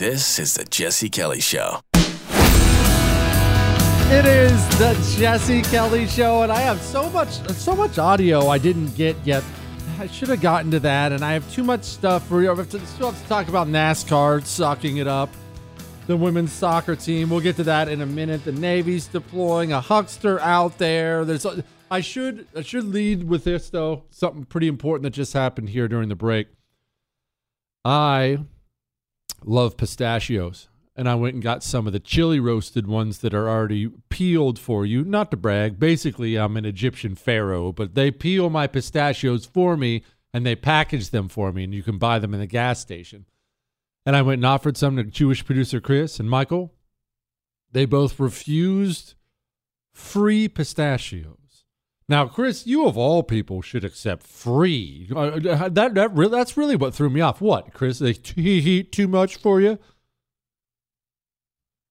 This 0.00 0.38
is 0.38 0.54
the 0.54 0.64
Jesse 0.64 1.10
Kelly 1.10 1.42
Show. 1.42 1.80
It 4.08 4.24
is 4.24 4.78
the 4.78 5.16
Jesse 5.18 5.60
Kelly 5.60 6.06
Show, 6.06 6.42
and 6.42 6.50
I 6.50 6.60
have 6.60 6.80
so 6.80 7.10
much, 7.10 7.28
so 7.50 7.76
much 7.76 7.98
audio 7.98 8.48
I 8.48 8.56
didn't 8.56 8.96
get 8.96 9.14
yet. 9.26 9.44
I 9.98 10.06
should 10.06 10.28
have 10.28 10.40
gotten 10.40 10.70
to 10.70 10.80
that, 10.80 11.12
and 11.12 11.22
I 11.22 11.34
have 11.34 11.52
too 11.52 11.62
much 11.62 11.84
stuff. 11.84 12.30
We 12.30 12.46
have 12.46 12.66
to, 12.70 12.80
still 12.86 13.10
have 13.10 13.22
to 13.22 13.28
talk 13.28 13.48
about 13.48 13.66
NASCAR 13.66 14.42
sucking 14.42 14.96
it 14.96 15.06
up. 15.06 15.28
The 16.06 16.16
women's 16.16 16.52
soccer 16.52 16.96
team. 16.96 17.28
We'll 17.28 17.40
get 17.40 17.56
to 17.56 17.64
that 17.64 17.90
in 17.90 18.00
a 18.00 18.06
minute. 18.06 18.42
The 18.46 18.52
Navy's 18.52 19.06
deploying 19.06 19.74
a 19.74 19.82
huckster 19.82 20.40
out 20.40 20.78
there. 20.78 21.26
There's. 21.26 21.46
I 21.90 22.00
should 22.00 22.46
I 22.56 22.62
should 22.62 22.86
lead 22.86 23.28
with 23.28 23.44
this 23.44 23.68
though. 23.68 24.04
Something 24.08 24.46
pretty 24.46 24.68
important 24.68 25.02
that 25.02 25.10
just 25.10 25.34
happened 25.34 25.68
here 25.68 25.88
during 25.88 26.08
the 26.08 26.16
break. 26.16 26.48
I 27.84 28.38
love 29.44 29.76
pistachios. 29.76 30.68
And 30.96 31.08
I 31.08 31.14
went 31.14 31.34
and 31.34 31.42
got 31.42 31.62
some 31.62 31.86
of 31.86 31.92
the 31.92 32.00
chili 32.00 32.40
roasted 32.40 32.86
ones 32.86 33.18
that 33.18 33.32
are 33.32 33.48
already 33.48 33.90
peeled 34.10 34.58
for 34.58 34.84
you. 34.84 35.04
Not 35.04 35.30
to 35.30 35.36
brag, 35.36 35.78
basically, 35.78 36.36
I'm 36.36 36.56
an 36.56 36.66
Egyptian 36.66 37.14
pharaoh, 37.14 37.72
but 37.72 37.94
they 37.94 38.10
peel 38.10 38.50
my 38.50 38.66
pistachios 38.66 39.46
for 39.46 39.76
me 39.76 40.02
and 40.32 40.44
they 40.44 40.54
package 40.54 41.10
them 41.10 41.28
for 41.28 41.52
me, 41.52 41.64
and 41.64 41.74
you 41.74 41.82
can 41.82 41.98
buy 41.98 42.18
them 42.18 42.34
in 42.34 42.40
the 42.40 42.46
gas 42.46 42.80
station. 42.80 43.26
And 44.06 44.14
I 44.14 44.22
went 44.22 44.38
and 44.38 44.46
offered 44.46 44.76
some 44.76 44.96
to 44.96 45.04
Jewish 45.04 45.44
producer 45.44 45.80
Chris 45.80 46.20
and 46.20 46.30
Michael. 46.30 46.72
They 47.72 47.84
both 47.84 48.20
refused 48.20 49.14
free 49.92 50.48
pistachios. 50.48 51.39
Now, 52.10 52.26
Chris, 52.26 52.66
you 52.66 52.86
of 52.88 52.98
all 52.98 53.22
people 53.22 53.62
should 53.62 53.84
accept 53.84 54.26
free. 54.26 55.08
Uh, 55.14 55.20
uh 55.20 55.68
that 55.68 55.94
that 55.94 56.12
really, 56.12 56.32
that's 56.32 56.56
really 56.56 56.74
what 56.74 56.92
threw 56.92 57.08
me 57.08 57.20
off. 57.20 57.40
What, 57.40 57.72
Chris? 57.72 58.00
They 58.00 58.14
heat 58.34 58.90
too 58.90 59.06
much 59.06 59.36
for 59.36 59.60
you? 59.60 59.78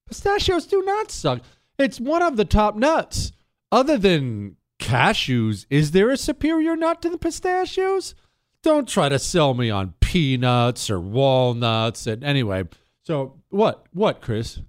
Pistachios 0.10 0.68
do 0.68 0.84
not 0.84 1.10
suck. 1.10 1.42
It's 1.78 2.02
one 2.02 2.22
of 2.22 2.36
the 2.36 2.44
top 2.44 2.76
nuts. 2.76 3.32
Other 3.72 3.98
than 3.98 4.58
cashews, 4.78 5.66
is 5.70 5.92
there 5.92 6.10
a 6.10 6.18
superior 6.18 6.76
nut 6.76 7.02
to 7.04 7.10
the 7.10 7.18
pistachios? 7.18 8.14
Don't 8.62 8.90
try 8.90 9.08
to 9.08 9.20
sell 9.20 9.54
me 9.54 9.70
on 9.70 9.94
peanuts 10.02 10.90
or 10.90 11.00
walnuts. 11.00 12.08
And 12.08 12.26
anyway, 12.26 12.66
so 13.04 13.40
what? 13.52 13.86
What, 13.94 14.20
Chris? 14.20 14.60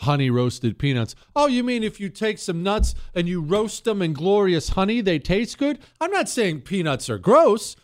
Honey 0.00 0.30
roasted 0.30 0.78
peanuts. 0.78 1.14
Oh, 1.34 1.46
you 1.46 1.62
mean 1.62 1.82
if 1.82 2.00
you 2.00 2.08
take 2.08 2.38
some 2.38 2.62
nuts 2.62 2.94
and 3.14 3.28
you 3.28 3.40
roast 3.40 3.84
them 3.84 4.02
in 4.02 4.12
glorious 4.12 4.70
honey, 4.70 5.00
they 5.00 5.18
taste 5.18 5.58
good? 5.58 5.78
I'm 6.00 6.10
not 6.10 6.28
saying 6.28 6.62
peanuts 6.62 7.08
are 7.10 7.18
gross, 7.18 7.76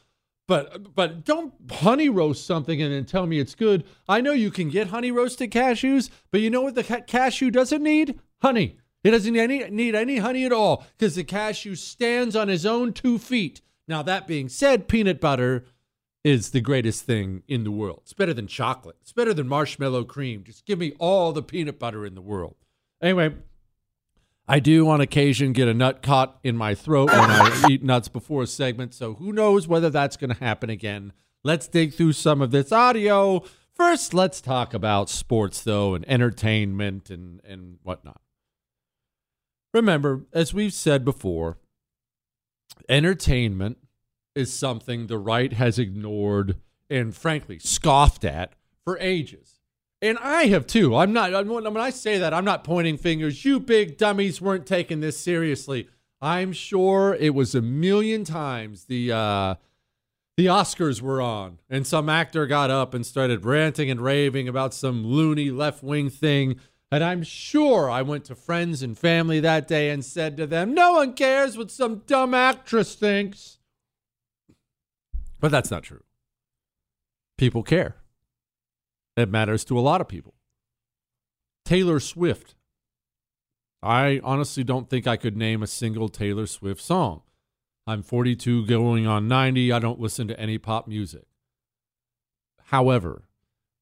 but 0.48 0.94
but 0.94 1.24
don't 1.24 1.54
honey 1.70 2.08
roast 2.08 2.46
something 2.46 2.80
and 2.82 2.92
then 2.92 3.04
tell 3.04 3.26
me 3.26 3.38
it's 3.38 3.54
good. 3.54 3.84
I 4.08 4.20
know 4.20 4.32
you 4.32 4.50
can 4.50 4.68
get 4.68 4.88
honey 4.88 5.10
roasted 5.10 5.50
cashews, 5.50 6.10
but 6.30 6.40
you 6.40 6.50
know 6.50 6.62
what 6.62 6.74
the 6.74 6.84
ca- 6.84 7.00
cashew 7.00 7.50
doesn't 7.50 7.82
need? 7.82 8.18
Honey. 8.40 8.78
It 9.04 9.10
doesn't 9.10 9.32
need 9.32 9.40
any, 9.40 9.70
need 9.70 9.94
any 9.96 10.18
honey 10.18 10.44
at 10.44 10.52
all 10.52 10.86
because 10.96 11.16
the 11.16 11.24
cashew 11.24 11.74
stands 11.74 12.36
on 12.36 12.46
his 12.46 12.64
own 12.64 12.92
two 12.92 13.18
feet. 13.18 13.60
Now, 13.88 14.02
that 14.02 14.28
being 14.28 14.48
said, 14.48 14.86
peanut 14.86 15.20
butter 15.20 15.64
is 16.24 16.50
the 16.50 16.60
greatest 16.60 17.04
thing 17.04 17.42
in 17.48 17.64
the 17.64 17.70
world. 17.70 18.00
It's 18.02 18.12
better 18.12 18.34
than 18.34 18.46
chocolate. 18.46 18.96
It's 19.00 19.12
better 19.12 19.34
than 19.34 19.48
marshmallow 19.48 20.04
cream. 20.04 20.44
Just 20.44 20.66
give 20.66 20.78
me 20.78 20.92
all 20.98 21.32
the 21.32 21.42
peanut 21.42 21.78
butter 21.78 22.06
in 22.06 22.14
the 22.14 22.20
world. 22.20 22.56
Anyway, 23.02 23.34
I 24.46 24.60
do 24.60 24.88
on 24.88 25.00
occasion 25.00 25.52
get 25.52 25.68
a 25.68 25.74
nut 25.74 26.02
caught 26.02 26.38
in 26.44 26.56
my 26.56 26.74
throat 26.74 27.10
when 27.10 27.30
I 27.30 27.66
eat 27.70 27.82
nuts 27.82 28.08
before 28.08 28.42
a 28.42 28.46
segment, 28.46 28.94
so 28.94 29.14
who 29.14 29.32
knows 29.32 29.66
whether 29.66 29.90
that's 29.90 30.16
going 30.16 30.34
to 30.34 30.44
happen 30.44 30.70
again. 30.70 31.12
Let's 31.42 31.66
dig 31.66 31.94
through 31.94 32.12
some 32.12 32.40
of 32.40 32.52
this 32.52 32.70
audio. 32.70 33.42
First, 33.74 34.14
let's 34.14 34.40
talk 34.40 34.74
about 34.74 35.08
sports, 35.08 35.62
though, 35.62 35.94
and 35.94 36.08
entertainment 36.08 37.10
and, 37.10 37.40
and 37.44 37.78
whatnot. 37.82 38.20
Remember, 39.74 40.26
as 40.32 40.52
we've 40.54 40.72
said 40.72 41.04
before, 41.04 41.58
entertainment 42.88 43.78
is 44.34 44.52
something 44.52 45.06
the 45.06 45.18
right 45.18 45.52
has 45.52 45.78
ignored 45.78 46.56
and, 46.88 47.14
frankly, 47.14 47.58
scoffed 47.58 48.24
at 48.24 48.54
for 48.84 48.98
ages. 48.98 49.60
And 50.00 50.18
I 50.18 50.46
have 50.46 50.66
too. 50.66 50.96
I'm 50.96 51.12
not, 51.12 51.46
when 51.46 51.76
I 51.76 51.90
say 51.90 52.18
that, 52.18 52.34
I'm 52.34 52.44
not 52.44 52.64
pointing 52.64 52.96
fingers. 52.96 53.44
You 53.44 53.60
big 53.60 53.96
dummies 53.96 54.40
weren't 54.40 54.66
taking 54.66 55.00
this 55.00 55.16
seriously. 55.16 55.88
I'm 56.20 56.52
sure 56.52 57.16
it 57.18 57.34
was 57.34 57.54
a 57.54 57.62
million 57.62 58.24
times 58.24 58.84
the, 58.84 59.12
uh, 59.12 59.54
the 60.36 60.46
Oscars 60.46 61.00
were 61.00 61.20
on, 61.20 61.58
and 61.68 61.86
some 61.86 62.08
actor 62.08 62.46
got 62.46 62.70
up 62.70 62.94
and 62.94 63.04
started 63.04 63.44
ranting 63.44 63.90
and 63.90 64.00
raving 64.00 64.48
about 64.48 64.72
some 64.72 65.06
loony 65.06 65.50
left 65.50 65.82
wing 65.82 66.10
thing. 66.10 66.58
And 66.90 67.04
I'm 67.04 67.22
sure 67.22 67.90
I 67.90 68.02
went 68.02 68.24
to 68.26 68.34
friends 68.34 68.82
and 68.82 68.98
family 68.98 69.40
that 69.40 69.68
day 69.68 69.90
and 69.90 70.04
said 70.04 70.36
to 70.36 70.46
them, 70.46 70.74
No 70.74 70.94
one 70.94 71.14
cares 71.14 71.56
what 71.56 71.70
some 71.70 72.02
dumb 72.06 72.34
actress 72.34 72.94
thinks. 72.94 73.58
But 75.42 75.50
that's 75.50 75.72
not 75.72 75.82
true. 75.82 76.04
People 77.36 77.64
care. 77.64 77.96
It 79.16 79.28
matters 79.28 79.64
to 79.66 79.78
a 79.78 79.82
lot 79.82 80.00
of 80.00 80.06
people. 80.08 80.34
Taylor 81.64 81.98
Swift. 81.98 82.54
I 83.82 84.20
honestly 84.22 84.62
don't 84.62 84.88
think 84.88 85.08
I 85.08 85.16
could 85.16 85.36
name 85.36 85.60
a 85.60 85.66
single 85.66 86.08
Taylor 86.08 86.46
Swift 86.46 86.80
song. 86.80 87.22
I'm 87.88 88.04
42 88.04 88.66
going 88.66 89.08
on 89.08 89.26
90. 89.26 89.72
I 89.72 89.80
don't 89.80 90.00
listen 90.00 90.28
to 90.28 90.38
any 90.38 90.58
pop 90.58 90.86
music. 90.86 91.24
However, 92.66 93.24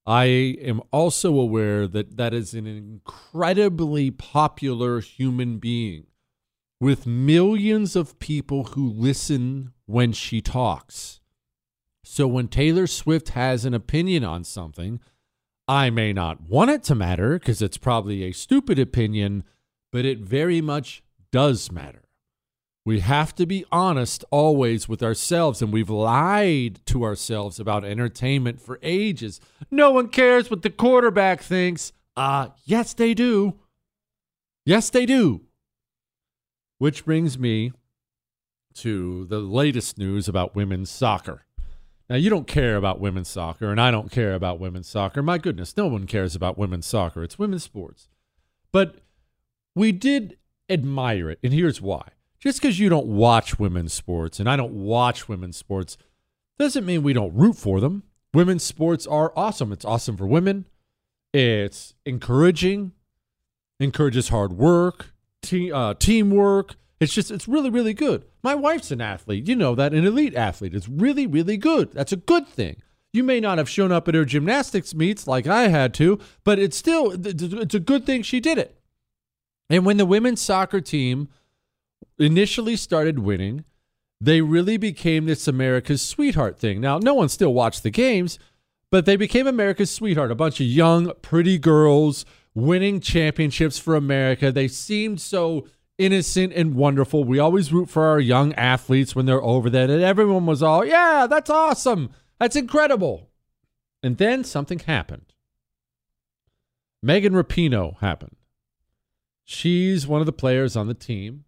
I 0.07 0.25
am 0.25 0.81
also 0.91 1.39
aware 1.39 1.87
that 1.87 2.17
that 2.17 2.33
is 2.33 2.55
an 2.55 2.67
incredibly 2.67 4.11
popular 4.11 5.01
human 5.01 5.59
being 5.59 6.07
with 6.81 7.07
millions 7.07 7.95
of 7.95 8.19
people 8.19 8.65
who 8.65 8.89
listen 8.89 9.75
when 9.85 10.13
she 10.13 10.41
talks. 10.41 11.20
So 12.13 12.27
when 12.27 12.49
Taylor 12.49 12.89
Swift 12.89 13.29
has 13.31 13.65
an 13.65 13.73
opinion 13.73 14.25
on 14.25 14.43
something, 14.43 14.99
I 15.69 15.91
may 15.91 16.13
not 16.13 16.43
want 16.43 16.73
it 16.73 16.83
to 16.85 16.97
matter 16.97 17.39
because 17.39 17.63
it's 17.63 17.79
probably 17.79 18.25
a 18.25 18.33
stupid 18.33 18.81
opinion, 18.81 19.45
but 19.93 20.05
it 20.05 20.19
very 20.19 20.61
much 20.61 21.05
does 21.31 21.71
matter. 21.71 22.03
We 22.85 22.99
have 22.99 23.33
to 23.37 23.47
be 23.47 23.65
honest 23.71 24.25
always 24.33 24.89
with 24.89 25.05
ourselves, 25.05 25.63
and 25.63 25.73
we've 25.73 25.89
lied 25.89 26.85
to 26.87 27.05
ourselves 27.05 27.61
about 27.61 27.85
entertainment 27.85 28.61
for 28.61 28.81
ages. 28.83 29.41
No 29.71 29.93
one 29.93 30.09
cares 30.09 30.51
what 30.51 30.63
the 30.63 30.71
quarterback 30.71 31.41
thinks. 31.41 31.93
Uh, 32.17 32.49
yes, 32.65 32.93
they 32.93 33.15
do. 33.15 33.55
Yes, 34.67 34.91
they 34.91 35.07
do. 35.07 35.43
Which 36.79 37.05
brings 37.05 37.39
me 37.39 37.71
to 38.75 39.27
the 39.27 39.39
latest 39.39 39.97
news 39.97 40.27
about 40.27 40.57
women's 40.57 40.91
soccer. 40.91 41.47
Now, 42.11 42.17
you 42.17 42.29
don't 42.29 42.47
care 42.47 42.77
about 42.77 43.01
women's 43.01 43.29
soccer, 43.29 43.71
and 43.71 43.81
I 43.81 43.91
don't 43.91 44.11
care 44.11 44.35
about 44.35 44.61
women's 44.61 44.89
soccer. 44.89 45.23
My 45.23 45.39
goodness, 45.39 45.77
no 45.77 45.87
one 45.87 46.07
cares 46.07 46.35
about 46.35 46.59
women's 46.59 46.87
soccer. 46.87 47.23
It's 47.23 47.39
women's 47.39 47.65
sports. 47.65 48.09
But 48.73 48.97
we 49.75 49.93
did 49.93 50.37
admire 50.69 51.31
it, 51.31 51.39
and 51.43 51.55
here's 51.55 51.81
why 51.81 52.11
just 52.41 52.61
because 52.61 52.79
you 52.79 52.89
don't 52.89 53.07
watch 53.07 53.59
women's 53.59 53.93
sports 53.93 54.41
and 54.41 54.49
I 54.49 54.57
don't 54.57 54.73
watch 54.73 55.29
women's 55.29 55.57
sports 55.57 55.97
doesn't 56.59 56.87
mean 56.87 57.03
we 57.03 57.13
don't 57.13 57.35
root 57.35 57.57
for 57.57 57.81
them. 57.81 58.03
Women's 58.33 58.63
sports 58.63 59.07
are 59.07 59.33
awesome. 59.37 59.73
It's 59.73 59.85
awesome 59.85 60.17
for 60.17 60.27
women. 60.27 60.65
It's 61.33 61.95
encouraging, 62.05 62.93
encourages 63.79 64.31
hard 64.31 64.55
work, 64.55 65.13
te- 65.43 65.71
uh, 65.71 65.95
teamwork. 65.95 66.77
It's 67.01 67.15
just, 67.15 67.31
it's 67.31 67.49
really, 67.49 67.71
really 67.71 67.95
good. 67.95 68.25
My 68.43 68.55
wife's 68.55 68.91
an 68.91 69.01
athlete. 69.01 69.49
You 69.49 69.57
know 69.57 69.75
that, 69.75 69.95
an 69.95 70.07
elite 70.07 70.35
athlete. 70.35 70.75
It's 70.75 70.89
really, 70.89 71.27
really 71.27 71.57
good. 71.57 71.93
That's 71.93 72.13
a 72.13 72.17
good 72.17 72.47
thing. 72.47 72.83
You 73.13 73.25
may 73.25 73.41
not 73.41 73.59
have 73.59 73.69
shown 73.69 73.91
up 73.91 74.07
at 74.07 74.15
her 74.15 74.25
gymnastics 74.25 74.95
meets 74.95 75.27
like 75.27 75.47
I 75.47 75.69
had 75.69 75.95
to, 75.95 76.21
but 76.45 76.59
it's 76.59 76.77
still, 76.77 77.13
it's 77.27 77.75
a 77.75 77.81
good 77.81 78.05
thing 78.07 78.23
she 78.23 78.39
did 78.39 78.59
it. 78.59 78.79
And 79.71 79.87
when 79.87 79.97
the 79.97 80.07
women's 80.07 80.43
soccer 80.43 80.81
team 80.81 81.29
initially 82.19 82.77
started 82.77 83.19
winning, 83.19 83.65
they 84.21 84.43
really 84.43 84.77
became 84.77 85.25
this 85.25 85.49
America's 85.49 86.03
sweetheart 86.03 86.59
thing. 86.59 86.81
Now, 86.81 86.99
no 86.99 87.15
one 87.15 87.31
still 87.31 87.55
watched 87.55 87.83
the 87.83 87.91
games, 87.91 88.39
but 88.91 89.07
they 89.07 89.17
became 89.17 89.47
America's 89.47 89.91
sweetheart. 89.91 90.31
A 90.31 90.35
bunch 90.35 90.61
of 90.61 90.67
young, 90.67 91.13
pretty 91.23 91.57
girls 91.57 92.27
winning 92.55 93.01
championships 93.01 93.79
for 93.79 93.97
America. 93.97 94.53
They 94.53 94.69
seemed 94.69 95.21
so 95.21 95.67
innocent 96.01 96.53
and 96.55 96.75
wonderful. 96.75 97.25
We 97.25 97.39
always 97.39 97.73
root 97.73 97.91
for 97.91 98.07
our 98.07 98.19
young 98.19 98.53
athletes 98.55 99.15
when 99.15 99.27
they're 99.27 99.43
over 99.43 99.69
there. 99.69 99.91
And 99.91 100.03
everyone 100.03 100.47
was 100.47 100.63
all, 100.63 100.85
yeah, 100.85 101.27
that's 101.29 101.51
awesome. 101.51 102.11
That's 102.39 102.57
incredible. 102.57 103.29
And 104.03 104.17
then 104.17 104.45
something 104.45 104.79
happened. 104.79 105.33
Megan 107.03 107.35
Rapinoe 107.35 107.99
happened. 107.99 108.37
She's 109.45 110.07
one 110.07 110.21
of 110.21 110.27
the 110.27 110.33
players 110.33 110.77
on 110.77 110.87
the 110.87 110.95
team 110.95 111.45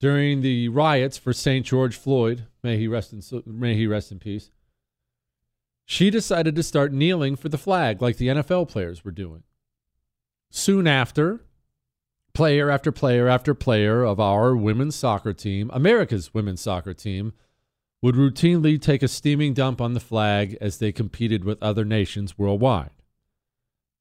during 0.00 0.40
the 0.40 0.68
riots 0.68 1.18
for 1.18 1.32
St. 1.32 1.64
George 1.64 1.96
Floyd, 1.96 2.46
may 2.62 2.78
he 2.78 2.88
rest 2.88 3.12
in 3.12 3.22
may 3.46 3.74
he 3.74 3.86
rest 3.86 4.10
in 4.10 4.18
peace. 4.18 4.50
She 5.84 6.08
decided 6.08 6.54
to 6.56 6.62
start 6.62 6.92
kneeling 6.92 7.36
for 7.36 7.48
the 7.48 7.58
flag 7.58 8.00
like 8.00 8.16
the 8.16 8.28
NFL 8.28 8.68
players 8.68 9.04
were 9.04 9.10
doing. 9.10 9.42
Soon 10.50 10.86
after, 10.86 11.44
player 12.32 12.70
after 12.70 12.92
player 12.92 13.28
after 13.28 13.54
player 13.54 14.02
of 14.04 14.20
our 14.20 14.54
women's 14.56 14.96
soccer 14.96 15.32
team, 15.32 15.70
America's 15.72 16.32
women's 16.32 16.60
soccer 16.60 16.94
team, 16.94 17.32
would 18.02 18.14
routinely 18.14 18.80
take 18.80 19.02
a 19.02 19.08
steaming 19.08 19.52
dump 19.52 19.80
on 19.80 19.94
the 19.94 20.00
flag 20.00 20.56
as 20.60 20.78
they 20.78 20.92
competed 20.92 21.44
with 21.44 21.62
other 21.62 21.84
nations 21.84 22.38
worldwide. 22.38 22.90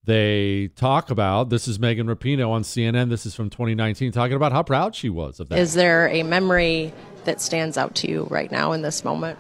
They 0.05 0.69
talk 0.75 1.11
about 1.11 1.49
this 1.49 1.67
is 1.67 1.79
Megan 1.79 2.07
Rapinoe 2.07 2.49
on 2.49 2.63
CNN. 2.63 3.09
This 3.09 3.25
is 3.25 3.35
from 3.35 3.49
2019, 3.49 4.11
talking 4.11 4.35
about 4.35 4.51
how 4.51 4.63
proud 4.63 4.95
she 4.95 5.09
was 5.09 5.39
of 5.39 5.49
that. 5.49 5.59
Is 5.59 5.73
there 5.73 6.07
a 6.07 6.23
memory 6.23 6.93
that 7.25 7.41
stands 7.41 7.77
out 7.77 7.95
to 7.95 8.09
you 8.09 8.27
right 8.29 8.51
now 8.51 8.71
in 8.71 8.81
this 8.81 9.03
moment? 9.03 9.37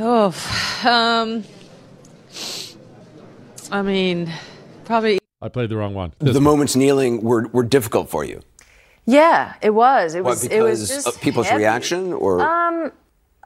Oh, 0.00 0.28
um, 0.86 1.44
I 3.70 3.82
mean, 3.82 4.32
probably. 4.84 5.17
I 5.40 5.48
played 5.48 5.70
the 5.70 5.76
wrong 5.76 5.94
one. 5.94 6.14
This 6.18 6.32
the 6.32 6.40
one. 6.40 6.44
moments 6.44 6.74
kneeling 6.74 7.22
were, 7.22 7.48
were 7.48 7.62
difficult 7.62 8.10
for 8.10 8.24
you. 8.24 8.42
Yeah, 9.06 9.54
it 9.62 9.70
was. 9.70 10.14
It 10.14 10.24
was. 10.24 10.42
What, 10.42 10.52
it 10.52 10.62
was 10.62 10.88
just 10.88 11.20
people's 11.20 11.46
heavy. 11.46 11.62
reaction, 11.62 12.12
or 12.12 12.42
um, 12.42 12.92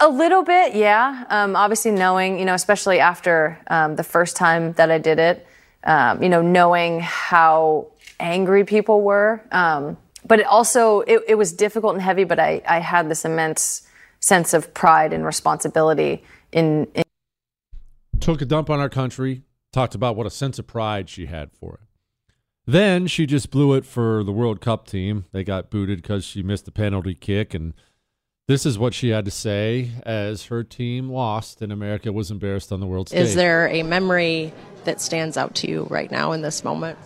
a 0.01 0.09
little 0.09 0.43
bit, 0.43 0.75
yeah. 0.75 1.25
Um, 1.29 1.55
obviously, 1.55 1.93
knowing 1.93 2.39
you 2.39 2.45
know, 2.45 2.55
especially 2.55 2.99
after 2.99 3.59
um, 3.69 3.95
the 3.95 4.03
first 4.03 4.37
time 4.37 4.73
that 4.73 4.91
I 4.91 4.99
did 4.99 5.21
it, 5.21 5.47
um, 5.85 6.23
you 6.23 6.29
know, 6.29 6.43
knowing 6.43 7.01
how 7.01 7.89
angry 8.19 8.65
people 8.65 9.03
were. 9.03 9.43
Um, 9.53 9.97
but 10.27 10.41
it 10.41 10.47
also, 10.47 11.01
it, 11.01 11.23
it, 11.29 11.35
was 11.35 11.53
difficult 11.53 11.95
and 11.95 12.03
heavy, 12.03 12.25
but 12.25 12.39
I, 12.39 12.63
I 12.67 12.79
had 12.79 13.11
this 13.11 13.25
immense 13.25 13.89
sense 14.21 14.55
of 14.55 14.73
pride 14.73 15.13
and 15.13 15.25
responsibility 15.25 16.25
in, 16.53 16.87
in. 16.95 17.03
Took 18.21 18.41
a 18.41 18.45
dump 18.45 18.71
on 18.71 18.79
our 18.79 18.89
country, 18.89 19.43
talked 19.73 19.95
about 19.95 20.17
what 20.17 20.27
a 20.27 20.31
sense 20.31 20.59
of 20.59 20.67
pride 20.67 21.09
she 21.09 21.27
had 21.27 21.51
for 21.53 21.75
it. 21.75 21.81
Then 22.67 23.07
she 23.07 23.27
just 23.27 23.51
blew 23.51 23.75
it 23.75 23.85
for 23.85 24.23
the 24.23 24.33
World 24.33 24.61
Cup 24.61 24.87
team. 24.87 25.25
They 25.33 25.43
got 25.43 25.71
booted 25.71 26.01
because 26.01 26.25
she 26.25 26.43
missed 26.43 26.65
the 26.65 26.71
penalty 26.71 27.15
kick. 27.15 27.55
And 27.55 27.75
this 28.47 28.65
is 28.65 28.79
what 28.79 28.95
she 28.95 29.09
had 29.09 29.25
to 29.25 29.31
say 29.31 29.91
as 30.05 30.47
her 30.47 30.63
team 30.63 31.09
lost 31.09 31.61
and 31.61 31.73
America 31.73 32.13
was 32.13 32.31
embarrassed 32.31 32.71
on 32.71 32.81
the 32.81 32.87
world 32.87 33.09
stage. 33.09 33.21
Is 33.21 33.35
there 33.35 33.67
a 33.69 33.83
memory 33.83 34.53
that 34.85 35.01
stands 35.01 35.37
out 35.37 35.57
to 35.57 35.69
you 35.69 35.87
right 35.91 36.11
now 36.11 36.33
in 36.33 36.43
this 36.43 36.63
moment? 36.63 36.99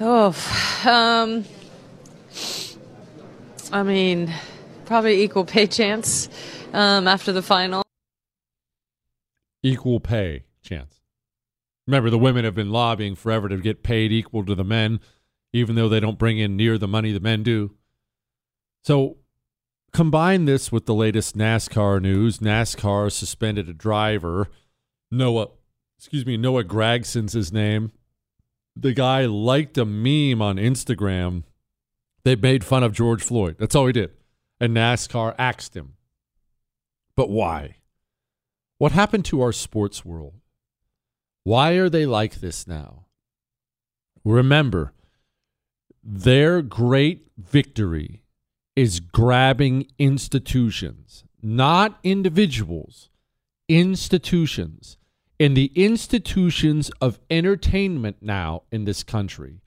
Oh, 0.00 0.34
um, 0.86 1.44
I 3.72 3.82
mean, 3.82 4.32
probably 4.84 5.22
equal 5.22 5.44
pay 5.44 5.66
chance 5.66 6.28
um, 6.72 7.08
after 7.08 7.32
the 7.32 7.42
final. 7.42 7.82
Equal 9.64 10.00
pay 10.00 10.44
chance. 10.62 11.01
Remember, 11.86 12.10
the 12.10 12.18
women 12.18 12.44
have 12.44 12.54
been 12.54 12.70
lobbying 12.70 13.14
forever 13.14 13.48
to 13.48 13.56
get 13.58 13.82
paid 13.82 14.12
equal 14.12 14.44
to 14.44 14.54
the 14.54 14.64
men, 14.64 15.00
even 15.52 15.74
though 15.74 15.88
they 15.88 16.00
don't 16.00 16.18
bring 16.18 16.38
in 16.38 16.56
near 16.56 16.78
the 16.78 16.88
money 16.88 17.12
the 17.12 17.20
men 17.20 17.42
do. 17.42 17.74
So, 18.84 19.18
combine 19.92 20.44
this 20.44 20.70
with 20.70 20.86
the 20.86 20.94
latest 20.94 21.36
NASCAR 21.36 22.00
news. 22.00 22.38
NASCAR 22.38 23.10
suspended 23.10 23.68
a 23.68 23.74
driver, 23.74 24.48
Noah 25.10 25.48
excuse 26.02 26.26
me, 26.26 26.36
Noah 26.36 26.64
Gragson's 26.64 27.32
his 27.32 27.52
name. 27.52 27.92
The 28.74 28.92
guy 28.92 29.24
liked 29.26 29.78
a 29.78 29.84
meme 29.84 30.42
on 30.42 30.56
Instagram 30.56 31.44
They 32.24 32.34
made 32.34 32.64
fun 32.64 32.82
of 32.82 32.92
George 32.92 33.22
Floyd. 33.22 33.56
That's 33.58 33.76
all 33.76 33.86
he 33.86 33.92
did. 33.92 34.10
And 34.60 34.76
NASCAR 34.76 35.34
axed 35.38 35.76
him. 35.76 35.94
But 37.14 37.30
why? 37.30 37.76
What 38.78 38.92
happened 38.92 39.24
to 39.26 39.42
our 39.42 39.52
sports 39.52 40.04
world? 40.04 40.34
Why 41.44 41.72
are 41.72 41.88
they 41.88 42.06
like 42.06 42.36
this 42.36 42.66
now? 42.66 43.06
Remember, 44.24 44.92
their 46.02 46.62
great 46.62 47.26
victory 47.36 48.22
is 48.76 49.00
grabbing 49.00 49.86
institutions, 49.98 51.24
not 51.42 51.98
individuals, 52.02 53.10
institutions. 53.68 54.96
And 55.40 55.56
the 55.56 55.72
institutions 55.74 56.90
of 57.00 57.18
entertainment 57.28 58.18
now 58.20 58.62
in 58.70 58.84
this 58.84 59.02
country, 59.02 59.60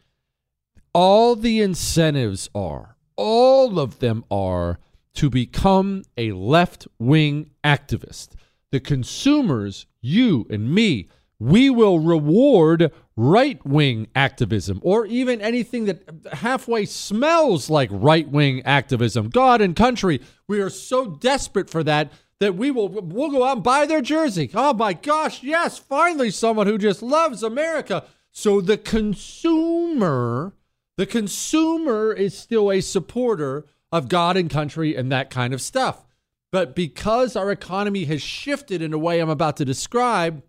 all 0.94 1.36
the 1.36 1.60
incentives 1.60 2.50
are, 2.56 2.96
all 3.18 3.78
of 3.78 4.00
them 4.00 4.24
are 4.32 4.80
to 5.16 5.30
become 5.30 6.04
a 6.18 6.32
left 6.32 6.88
wing 6.98 7.50
activist. 7.64 8.30
The 8.72 8.80
consumers, 8.80 9.86
you 10.02 10.48
and 10.50 10.74
me, 10.74 11.10
we 11.40 11.70
will 11.70 12.00
reward 12.00 12.92
right 13.18 13.66
wing 13.66 14.08
activism 14.16 14.80
or 14.84 15.06
even 15.06 15.42
anything 15.42 15.86
that 15.86 16.04
halfway 16.34 16.86
smells 16.86 17.70
like 17.70 17.90
right 17.92 18.30
wing 18.30 18.62
activism. 18.64 19.30
God 19.30 19.62
and 19.62 19.76
country, 19.76 20.22
we 20.48 20.60
are 20.60 20.70
so 20.70 21.06
desperate 21.08 21.70
for 21.70 21.84
that 21.84 22.12
that 22.40 22.56
we 22.56 22.72
will 22.72 22.90
we'll 22.90 23.32
go 23.32 23.46
out 23.46 23.58
and 23.58 23.64
buy 23.64 23.86
their 23.86 24.02
jersey. 24.02 24.50
Oh 24.54 24.74
my 24.74 24.94
gosh, 24.94 25.44
yes, 25.44 25.78
finally 25.78 26.32
someone 26.32 26.68
who 26.68 26.78
just 26.78 27.02
loves 27.02 27.44
America. 27.44 28.06
So 28.32 28.60
the 28.60 28.78
consumer, 28.78 30.54
the 30.98 31.06
consumer 31.06 32.12
is 32.12 32.38
still 32.38 32.72
a 32.72 32.82
supporter 32.82 33.66
of 33.92 34.10
God 34.10 34.36
and 34.36 34.50
country 34.50 34.96
and 34.96 35.12
that 35.12 35.30
kind 35.30 35.54
of 35.54 35.62
stuff. 35.62 36.06
But 36.52 36.76
because 36.76 37.36
our 37.36 37.52
economy 37.52 38.06
has 38.06 38.22
shifted 38.22 38.82
in 38.82 38.94
a 38.94 38.98
way 38.98 39.20
I'm 39.20 39.30
about 39.30 39.58
to 39.58 39.66
describe, 39.66 40.44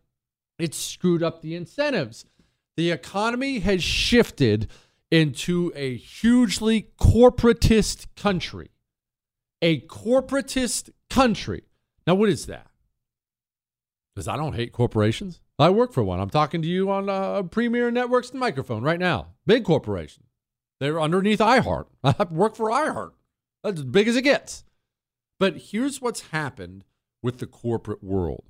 it's 0.58 0.76
screwed 0.76 1.22
up 1.22 1.42
the 1.42 1.54
incentives. 1.54 2.24
The 2.76 2.90
economy 2.90 3.60
has 3.60 3.82
shifted 3.82 4.68
into 5.10 5.72
a 5.74 5.96
hugely 5.96 6.88
corporatist 7.00 8.06
country. 8.16 8.70
A 9.62 9.80
corporatist 9.80 10.90
country. 11.08 11.62
Now, 12.06 12.14
what 12.14 12.28
is 12.28 12.46
that? 12.46 12.68
Because 14.14 14.28
I 14.28 14.36
don't 14.36 14.54
hate 14.54 14.72
corporations. 14.72 15.40
I 15.58 15.70
work 15.70 15.92
for 15.92 16.02
one. 16.02 16.20
I'm 16.20 16.30
talking 16.30 16.62
to 16.62 16.68
you 16.68 16.90
on 16.90 17.08
a 17.08 17.42
Premier 17.44 17.90
Networks 17.90 18.34
microphone 18.34 18.82
right 18.82 18.98
now. 18.98 19.28
Big 19.46 19.64
corporation. 19.64 20.24
They're 20.80 21.00
underneath 21.00 21.38
iHeart. 21.38 21.86
I 22.04 22.26
work 22.30 22.56
for 22.56 22.70
iHeart. 22.70 23.12
That's 23.62 23.80
as 23.80 23.84
big 23.84 24.08
as 24.08 24.16
it 24.16 24.22
gets. 24.22 24.64
But 25.38 25.56
here's 25.56 26.00
what's 26.00 26.28
happened 26.28 26.84
with 27.22 27.38
the 27.38 27.46
corporate 27.46 28.02
world 28.02 28.44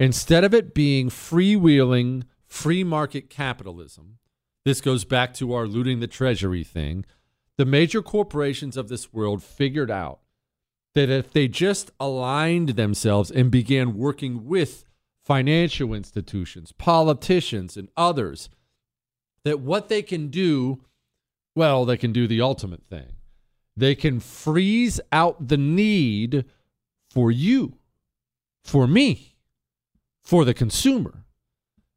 Instead 0.00 0.44
of 0.44 0.54
it 0.54 0.74
being 0.74 1.08
freewheeling, 1.08 2.22
free 2.46 2.84
market 2.84 3.28
capitalism, 3.28 4.18
this 4.64 4.80
goes 4.80 5.04
back 5.04 5.34
to 5.34 5.52
our 5.52 5.66
looting 5.66 6.00
the 6.00 6.06
treasury 6.06 6.62
thing. 6.62 7.04
The 7.56 7.64
major 7.64 8.02
corporations 8.02 8.76
of 8.76 8.88
this 8.88 9.12
world 9.12 9.42
figured 9.42 9.90
out 9.90 10.20
that 10.94 11.10
if 11.10 11.32
they 11.32 11.48
just 11.48 11.90
aligned 11.98 12.70
themselves 12.70 13.30
and 13.30 13.50
began 13.50 13.96
working 13.96 14.46
with 14.46 14.84
financial 15.24 15.92
institutions, 15.92 16.72
politicians, 16.72 17.76
and 17.76 17.88
others, 17.96 18.48
that 19.44 19.60
what 19.60 19.88
they 19.88 20.02
can 20.02 20.28
do, 20.28 20.82
well, 21.54 21.84
they 21.84 21.96
can 21.96 22.12
do 22.12 22.26
the 22.26 22.40
ultimate 22.40 22.84
thing. 22.84 23.12
They 23.76 23.94
can 23.94 24.20
freeze 24.20 25.00
out 25.12 25.48
the 25.48 25.56
need 25.56 26.44
for 27.10 27.30
you, 27.30 27.78
for 28.64 28.86
me, 28.86 29.36
for 30.28 30.44
the 30.44 30.52
consumer. 30.52 31.24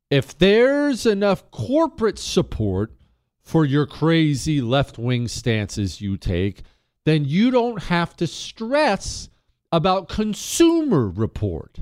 If 0.09 0.38
there's 0.38 1.05
enough 1.05 1.51
corporate 1.51 2.17
support 2.17 2.93
for 3.41 3.65
your 3.65 3.85
crazy 3.85 4.61
left 4.61 4.97
wing 4.97 5.27
stances 5.27 6.00
you 6.00 6.15
take, 6.15 6.61
then 7.03 7.25
you 7.25 7.51
don't 7.51 7.83
have 7.83 8.15
to 8.15 8.27
stress 8.27 9.27
about 9.69 10.07
consumer 10.07 11.09
report 11.09 11.79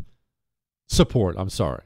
support. 0.88 1.36
I'm 1.38 1.52
sorry. 1.52 1.84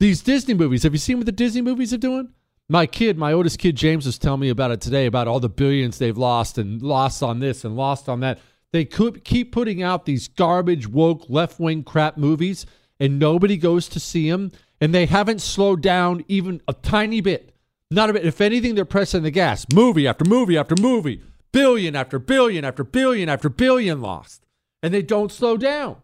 These 0.00 0.20
Disney 0.20 0.52
movies, 0.52 0.82
have 0.82 0.92
you 0.92 0.98
seen 0.98 1.16
what 1.16 1.24
the 1.24 1.32
Disney 1.32 1.62
movies 1.62 1.94
are 1.94 1.98
doing? 1.98 2.28
My 2.68 2.84
kid, 2.84 3.16
my 3.16 3.32
oldest 3.32 3.58
kid, 3.58 3.74
James, 3.74 4.04
was 4.04 4.18
telling 4.18 4.40
me 4.40 4.50
about 4.50 4.70
it 4.70 4.82
today 4.82 5.06
about 5.06 5.28
all 5.28 5.40
the 5.40 5.48
billions 5.48 5.96
they've 5.96 6.18
lost 6.18 6.58
and 6.58 6.82
lost 6.82 7.22
on 7.22 7.40
this 7.40 7.64
and 7.64 7.74
lost 7.74 8.10
on 8.10 8.20
that. 8.20 8.38
They 8.70 8.84
could 8.84 9.24
keep 9.24 9.50
putting 9.50 9.82
out 9.82 10.04
these 10.04 10.28
garbage, 10.28 10.86
woke, 10.86 11.30
left 11.30 11.58
wing 11.58 11.84
crap 11.84 12.18
movies 12.18 12.66
and 13.04 13.18
nobody 13.18 13.58
goes 13.58 13.86
to 13.86 14.00
see 14.00 14.30
them, 14.30 14.50
and 14.80 14.94
they 14.94 15.04
haven't 15.04 15.42
slowed 15.42 15.82
down 15.82 16.24
even 16.26 16.62
a 16.66 16.72
tiny 16.72 17.20
bit. 17.20 17.54
Not 17.90 18.08
a 18.08 18.14
bit. 18.14 18.24
If 18.24 18.40
anything, 18.40 18.74
they're 18.74 18.86
pressing 18.86 19.22
the 19.22 19.30
gas. 19.30 19.66
Movie 19.74 20.08
after 20.08 20.24
movie 20.24 20.56
after 20.56 20.74
movie, 20.80 21.20
billion 21.52 21.94
after 21.94 22.18
billion 22.18 22.64
after 22.64 22.82
billion 22.82 23.28
after 23.28 23.50
billion 23.50 24.00
lost, 24.00 24.46
and 24.82 24.94
they 24.94 25.02
don't 25.02 25.30
slow 25.30 25.58
down. 25.58 25.96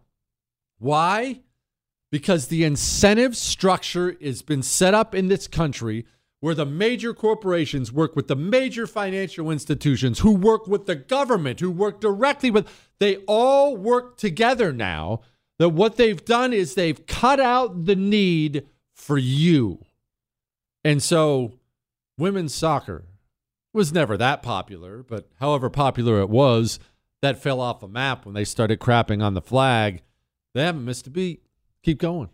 Why? 0.77 1.39
Because 2.11 2.49
the 2.49 2.63
incentive 2.63 3.35
structure 3.35 4.15
has 4.21 4.43
been 4.43 4.61
set 4.61 4.93
up 4.93 5.15
in 5.15 5.27
this 5.27 5.47
country 5.47 6.05
where 6.39 6.53
the 6.53 6.67
major 6.67 7.15
corporations 7.15 7.91
work 7.91 8.15
with 8.15 8.27
the 8.27 8.35
major 8.35 8.85
financial 8.85 9.49
institutions 9.49 10.19
who 10.19 10.35
work 10.35 10.67
with 10.67 10.85
the 10.85 10.95
government, 10.95 11.61
who 11.61 11.71
work 11.71 11.99
directly 11.99 12.51
with, 12.51 12.67
they 12.99 13.17
all 13.27 13.75
work 13.75 14.17
together 14.17 14.71
now 14.71 15.21
that 15.61 15.69
what 15.69 15.95
they've 15.95 16.25
done 16.25 16.53
is 16.53 16.73
they've 16.73 17.05
cut 17.05 17.39
out 17.39 17.85
the 17.85 17.95
need 17.95 18.65
for 18.95 19.19
you. 19.19 19.85
And 20.83 21.03
so 21.03 21.51
women's 22.17 22.55
soccer 22.55 23.05
was 23.71 23.93
never 23.93 24.17
that 24.17 24.41
popular, 24.41 25.03
but 25.03 25.29
however 25.39 25.69
popular 25.69 26.19
it 26.19 26.29
was, 26.29 26.79
that 27.21 27.43
fell 27.43 27.61
off 27.61 27.79
the 27.79 27.87
map 27.87 28.25
when 28.25 28.33
they 28.33 28.43
started 28.43 28.79
crapping 28.79 29.23
on 29.23 29.35
the 29.35 29.41
flag. 29.41 30.01
They 30.55 30.63
haven't 30.63 30.83
missed 30.83 31.05
a 31.05 31.11
beat. 31.11 31.43
Keep 31.83 31.99
going. 31.99 32.31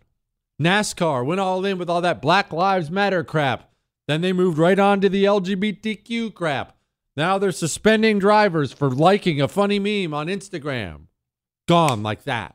NASCAR 0.58 1.26
went 1.26 1.38
all 1.38 1.66
in 1.66 1.76
with 1.76 1.90
all 1.90 2.00
that 2.00 2.22
Black 2.22 2.50
Lives 2.50 2.90
Matter 2.90 3.22
crap. 3.24 3.70
Then 4.06 4.22
they 4.22 4.32
moved 4.32 4.56
right 4.56 4.78
on 4.78 5.02
to 5.02 5.10
the 5.10 5.24
LGBTQ 5.24 6.32
crap. 6.32 6.78
Now 7.14 7.36
they're 7.36 7.52
suspending 7.52 8.20
drivers 8.20 8.72
for 8.72 8.88
liking 8.88 9.38
a 9.38 9.48
funny 9.48 9.78
meme 9.78 10.14
on 10.14 10.28
Instagram. 10.28 11.08
Gone 11.66 12.02
like 12.02 12.24
that. 12.24 12.54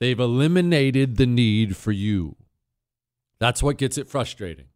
They've 0.00 0.18
eliminated 0.18 1.16
the 1.16 1.26
need 1.26 1.76
for 1.76 1.92
you. 1.92 2.36
That's 3.38 3.62
what 3.62 3.78
gets 3.78 3.98
it 3.98 4.08
frustrating. 4.08 4.66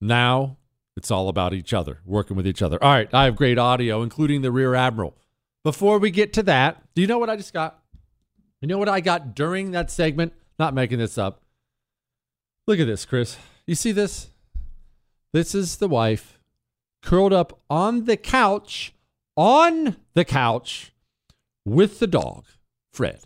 Now 0.00 0.56
it's 0.96 1.10
all 1.10 1.28
about 1.28 1.54
each 1.54 1.72
other, 1.72 2.00
working 2.04 2.36
with 2.36 2.46
each 2.46 2.62
other. 2.62 2.82
All 2.82 2.92
right, 2.92 3.12
I 3.12 3.24
have 3.24 3.36
great 3.36 3.58
audio, 3.58 4.02
including 4.02 4.42
the 4.42 4.50
Rear 4.50 4.74
Admiral. 4.74 5.16
Before 5.64 5.98
we 5.98 6.10
get 6.10 6.32
to 6.34 6.42
that, 6.44 6.82
do 6.94 7.02
you 7.02 7.06
know 7.06 7.18
what 7.18 7.30
I 7.30 7.36
just 7.36 7.52
got? 7.52 7.82
You 8.60 8.68
know 8.68 8.78
what 8.78 8.88
I 8.88 9.00
got 9.00 9.34
during 9.34 9.72
that 9.72 9.90
segment? 9.90 10.32
Not 10.58 10.74
making 10.74 10.98
this 10.98 11.18
up. 11.18 11.42
Look 12.66 12.78
at 12.78 12.86
this, 12.86 13.04
Chris. 13.04 13.36
You 13.66 13.74
see 13.74 13.92
this? 13.92 14.30
This 15.32 15.54
is 15.54 15.76
the 15.76 15.88
wife 15.88 16.38
curled 17.02 17.32
up 17.32 17.58
on 17.68 18.04
the 18.04 18.16
couch, 18.16 18.94
on 19.36 19.96
the 20.14 20.24
couch 20.24 20.92
with 21.64 21.98
the 21.98 22.06
dog, 22.06 22.44
Fred. 22.92 23.20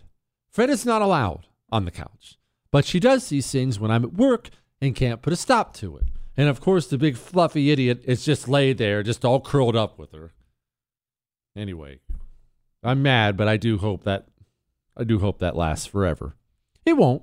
Fred 0.57 0.71
is 0.71 0.87
not 0.87 1.03
allowed 1.03 1.45
on 1.69 1.85
the 1.85 1.91
couch, 1.91 2.39
but 2.71 2.83
she 2.83 2.99
does 2.99 3.29
these 3.29 3.51
things 3.51 3.79
when 3.79 3.91
I'm 3.91 4.03
at 4.03 4.13
work 4.15 4.49
and 4.81 4.95
can't 4.95 5.21
put 5.21 5.31
a 5.31 5.35
stop 5.35 5.75
to 5.75 5.97
it. 5.97 6.05
And 6.35 6.49
of 6.49 6.61
course, 6.61 6.87
the 6.87 6.97
big 6.97 7.15
fluffy 7.15 7.69
idiot 7.69 8.01
is 8.05 8.25
just 8.25 8.47
laid 8.47 8.79
there, 8.79 9.03
just 9.03 9.23
all 9.23 9.39
curled 9.39 9.75
up 9.75 9.99
with 9.99 10.13
her. 10.13 10.33
Anyway, 11.55 11.99
I'm 12.81 13.03
mad, 13.03 13.37
but 13.37 13.47
I 13.47 13.57
do 13.57 13.77
hope 13.77 14.03
that 14.05 14.29
I 14.97 15.03
do 15.03 15.19
hope 15.19 15.37
that 15.37 15.55
lasts 15.55 15.85
forever. 15.85 16.35
It 16.87 16.93
won't. 16.93 17.21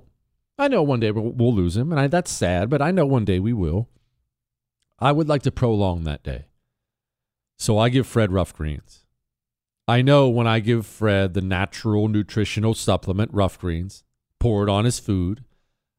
I 0.57 0.69
know 0.69 0.81
one 0.81 1.01
day 1.01 1.11
we'll, 1.11 1.33
we'll 1.33 1.53
lose 1.53 1.75
him, 1.75 1.91
and 1.91 1.99
I, 1.99 2.07
that's 2.07 2.31
sad, 2.31 2.69
but 2.69 2.81
I 2.81 2.91
know 2.91 3.05
one 3.05 3.25
day 3.25 3.39
we 3.39 3.51
will. 3.51 3.89
I 4.97 5.11
would 5.11 5.27
like 5.27 5.41
to 5.41 5.51
prolong 5.51 6.05
that 6.05 6.23
day. 6.23 6.45
So 7.57 7.77
I 7.77 7.89
give 7.89 8.07
Fred 8.07 8.31
rough 8.31 8.53
greens. 8.55 9.04
I 9.87 10.01
know 10.01 10.29
when 10.29 10.47
I 10.47 10.59
give 10.59 10.85
Fred 10.85 11.33
the 11.33 11.41
natural 11.41 12.07
nutritional 12.07 12.73
supplement, 12.73 13.31
rough 13.33 13.59
greens, 13.59 14.03
pour 14.39 14.63
it 14.63 14.69
on 14.69 14.85
his 14.85 14.99
food, 14.99 15.43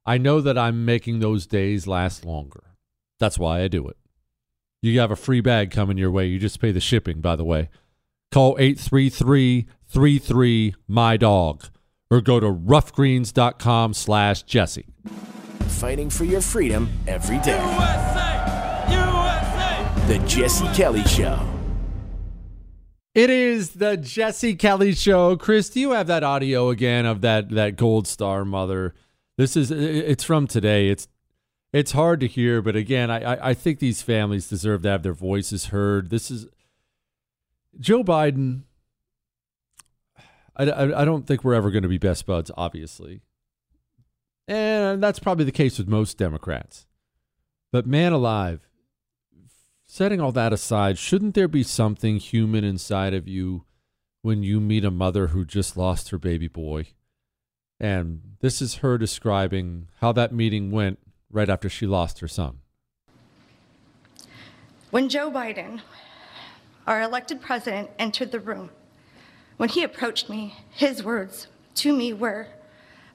I 0.05 0.19
know 0.19 0.41
that 0.41 0.59
I'm 0.59 0.85
making 0.85 1.21
those 1.21 1.47
days 1.47 1.87
last 1.87 2.25
longer. 2.25 2.75
That's 3.21 3.39
why 3.39 3.63
I 3.63 3.69
do 3.69 3.87
it. 3.89 3.97
You 4.83 4.99
have 5.01 5.11
a 5.11 5.17
free 5.17 5.41
bag 5.41 5.71
coming 5.71 5.99
your 5.99 6.11
way. 6.11 6.27
You 6.27 6.39
just 6.39 6.61
pay 6.61 6.73
the 6.73 6.81
shipping, 6.81 7.21
by 7.21 7.37
the 7.37 7.45
way. 7.45 7.71
Call 8.33 8.57
833 8.59 9.67
33 9.89 10.75
My 10.89 11.17
Dog 11.17 11.67
or 12.11 12.21
go 12.21 12.39
to 12.39 12.47
roughgreens.com 12.47 13.95
slash 13.95 14.43
Jesse. 14.43 14.87
Fighting 15.69 16.11
for 16.11 16.25
your 16.25 16.41
freedom 16.41 16.89
every 17.07 17.39
day. 17.41 17.59
USA! 17.59 18.85
USA! 18.91 20.07
The 20.07 20.19
Jesse 20.27 20.69
Kelly 20.69 21.05
Show. 21.05 21.56
It 23.17 23.31
is 23.31 23.71
the 23.71 23.97
Jesse 23.97 24.55
Kelly 24.57 24.93
show. 24.93 25.39
Chris, 25.39 25.71
do 25.71 25.81
you 25.81 25.93
have 25.93 26.07
that 26.07 26.23
audio 26.23 26.69
again 26.69 27.07
of 27.07 27.23
that 27.23 27.49
that 27.49 27.77
Gold 27.77 28.07
Star 28.07 28.45
mother? 28.45 28.95
This 29.39 29.57
is 29.57 29.71
it's 29.71 30.23
from 30.23 30.47
today. 30.47 30.91
It's 30.91 31.09
it's 31.73 31.93
hard 31.93 32.21
to 32.21 32.27
hear, 32.27 32.61
but 32.61 32.77
again, 32.77 33.11
I 33.11 33.49
I 33.49 33.55
think 33.55 33.79
these 33.79 34.03
families 34.03 34.51
deserve 34.51 34.83
to 34.83 34.91
have 34.91 35.03
their 35.03 35.15
voices 35.15 35.69
heard. 35.69 36.11
This 36.11 36.31
is 36.31 36.47
Joe 37.81 38.05
Biden. 38.05 38.65
I, 40.55 40.65
I, 40.65 41.01
I 41.01 41.05
don't 41.07 41.27
think 41.27 41.43
we're 41.43 41.55
ever 41.55 41.71
going 41.71 41.85
to 41.85 41.89
be 41.89 41.97
best 41.97 42.27
buds, 42.27 42.51
obviously, 42.55 43.23
and 44.47 45.03
that's 45.03 45.21
probably 45.21 45.47
the 45.47 45.53
case 45.53 45.79
with 45.79 45.89
most 45.89 46.19
Democrats. 46.19 46.87
But 47.73 47.87
man 47.87 48.13
alive, 48.13 48.66
setting 49.97 50.21
all 50.21 50.31
that 50.31 50.53
aside, 50.53 50.99
shouldn't 50.99 51.35
there 51.35 51.49
be 51.49 51.63
something 51.63 52.19
human 52.19 52.63
inside 52.63 53.15
of 53.15 53.27
you 53.27 53.65
when 54.21 54.43
you 54.43 54.61
meet 54.61 54.85
a 54.85 54.91
mother 54.91 55.29
who 55.29 55.43
just 55.43 55.75
lost 55.75 56.11
her 56.11 56.19
baby 56.19 56.49
boy? 56.49 56.85
And 57.81 58.21
this 58.41 58.61
is 58.61 58.77
her 58.77 58.99
describing 58.99 59.89
how 60.03 60.13
that 60.13 60.35
meeting 60.35 60.71
went 60.71 60.99
right 61.31 61.49
after 61.49 61.71
she 61.71 61.87
lost 61.87 62.19
her 62.19 62.29
son. 62.29 62.59
When 64.91 65.09
Joe 65.09 65.31
Biden, 65.31 65.81
our 66.87 67.01
elected 67.01 67.41
president, 67.41 67.89
entered 67.99 68.33
the 68.33 68.41
room, 68.41 68.69
when 69.57 69.71
he 69.71 69.83
approached 69.83 70.29
me, 70.29 70.57
his 70.73 71.03
words 71.03 71.47
to 71.77 71.97
me 71.97 72.13
were, 72.13 72.49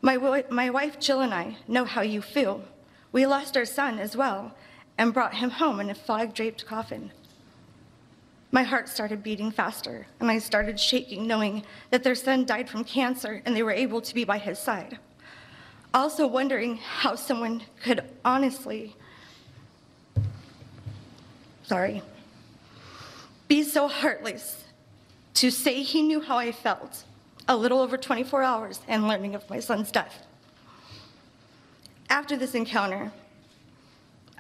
my, 0.02 0.44
my 0.50 0.72
wife 0.72 1.00
Jill 1.00 1.22
and 1.22 1.32
I 1.32 1.58
know 1.68 1.86
how 1.86 2.02
you 2.02 2.24
feel. 2.24 2.64
We 3.12 3.28
lost 3.28 3.56
our 3.56 3.66
son 3.66 4.00
as 4.00 4.18
well 4.18 4.56
and 5.02 5.16
brought 5.16 5.34
him 5.34 5.50
home 5.50 5.80
in 5.80 5.90
a 5.90 5.96
fog 5.96 6.32
draped 6.32 6.64
coffin. 6.64 7.12
My 8.52 8.62
heart 8.62 8.88
started 8.88 9.24
beating 9.24 9.50
faster, 9.50 10.06
and 10.20 10.30
I 10.30 10.38
started 10.38 10.80
shaking, 10.80 11.26
knowing 11.26 11.64
that 11.90 12.04
their 12.04 12.14
son 12.14 12.46
died 12.46 12.70
from 12.70 12.84
cancer 12.84 13.42
and 13.44 13.56
they 13.56 13.64
were 13.64 13.72
able 13.72 14.00
to 14.00 14.14
be 14.14 14.26
by 14.26 14.38
his 14.38 14.60
side. 14.60 15.00
Also, 15.92 16.28
wondering 16.28 16.78
how 16.78 17.16
someone 17.16 17.64
could 17.82 18.04
honestly, 18.24 18.96
sorry, 21.64 22.04
be 23.48 23.64
so 23.64 23.88
heartless 23.88 24.66
to 25.34 25.50
say 25.50 25.82
he 25.82 26.04
knew 26.04 26.22
how 26.22 26.38
I 26.38 26.52
felt 26.52 27.06
a 27.48 27.58
little 27.58 27.80
over 27.80 27.98
24 27.98 28.44
hours 28.44 28.80
and 28.88 29.08
learning 29.08 29.34
of 29.34 29.50
my 29.50 29.62
son's 29.62 29.90
death. 29.90 30.28
After 32.08 32.38
this 32.38 32.54
encounter, 32.54 33.12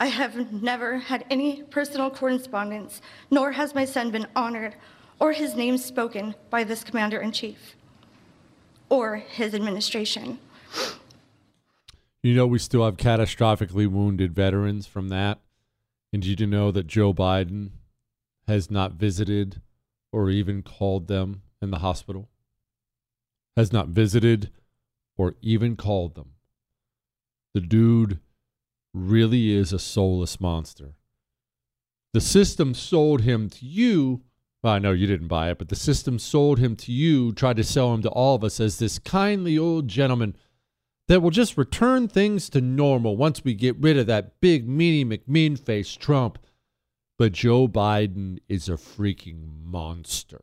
I 0.01 0.08
have 0.08 0.51
never 0.51 0.98
had 0.98 1.25
any 1.29 1.62
personal 1.62 2.10
correspondence, 2.10 3.01
nor 3.29 3.51
has 3.51 3.75
my 3.75 3.86
son 3.86 4.10
been 4.10 4.25
honored 4.36 4.74
or 5.20 5.31
his 5.31 5.53
name 5.53 5.77
spoken 5.77 6.34
by 6.50 6.63
this 6.63 6.84
commander 6.84 7.20
in 7.20 7.31
chief 7.31 7.75
or 8.89 9.17
his 9.17 9.53
administration. 9.53 10.39
You 12.24 12.34
know, 12.34 12.48
we 12.48 12.58
still 12.58 12.84
have 12.84 12.98
catastrophically 12.98 13.86
wounded 13.86 14.34
veterans 14.34 14.88
from 14.88 15.10
that. 15.10 15.38
And 16.12 16.24
did 16.24 16.39
you 16.39 16.48
know 16.48 16.72
that 16.72 16.88
Joe 16.88 17.13
Biden 17.13 17.70
has 18.48 18.72
not 18.72 18.93
visited 18.93 19.62
or 20.12 20.31
even 20.31 20.63
called 20.63 21.10
them 21.10 21.43
in 21.62 21.70
the 21.70 21.77
hospital? 21.77 22.27
Has 23.55 23.72
not 23.72 23.89
visited 23.89 24.50
or 25.15 25.36
even 25.43 25.75
called 25.75 26.15
them. 26.15 26.31
The 27.53 27.62
dude 27.62 28.20
really 28.93 29.51
is 29.51 29.74
a 29.74 29.79
soulless 29.79 30.39
monster. 30.39 30.95
The 32.13 32.21
system 32.21 32.74
sold 32.74 33.21
him 33.21 33.50
to 33.50 33.65
you. 33.65 34.21
Well, 34.63 34.74
I 34.74 34.79
know 34.79 34.91
you 34.91 35.07
didn't 35.07 35.27
buy 35.27 35.50
it, 35.50 35.57
but 35.57 35.69
the 35.69 35.75
system 35.75 36.19
sold 36.19 36.60
him 36.60 36.75
to 36.77 36.91
you, 36.91 37.31
tried 37.31 37.57
to 37.57 37.63
sell 37.63 37.93
him 37.93 38.01
to 38.03 38.10
all 38.10 38.36
of 38.36 38.43
us 38.43 38.60
as 38.60 38.79
this 38.79 39.00
kindly 39.00 39.57
old 39.57 39.88
gentleman 39.88 40.36
that 41.08 41.21
will 41.21 41.32
just 41.32 41.58
return 41.58 42.08
things 42.08 42.49
to 42.49 42.62
normal 42.62 43.17
once 43.17 43.43
we 43.43 43.54
get 43.54 43.75
rid 43.77 43.97
of 43.97 44.08
that 44.08 44.39
big, 44.39 44.67
meanie 44.67 45.06
McMean 45.06 45.58
face 45.58 45.93
Trump. 45.95 46.38
But 47.17 47.34
Joe 47.34 47.67
Biden 47.67 48.39
is 48.47 48.67
a 48.67 48.73
freaking 48.73 49.63
monster. 49.63 50.41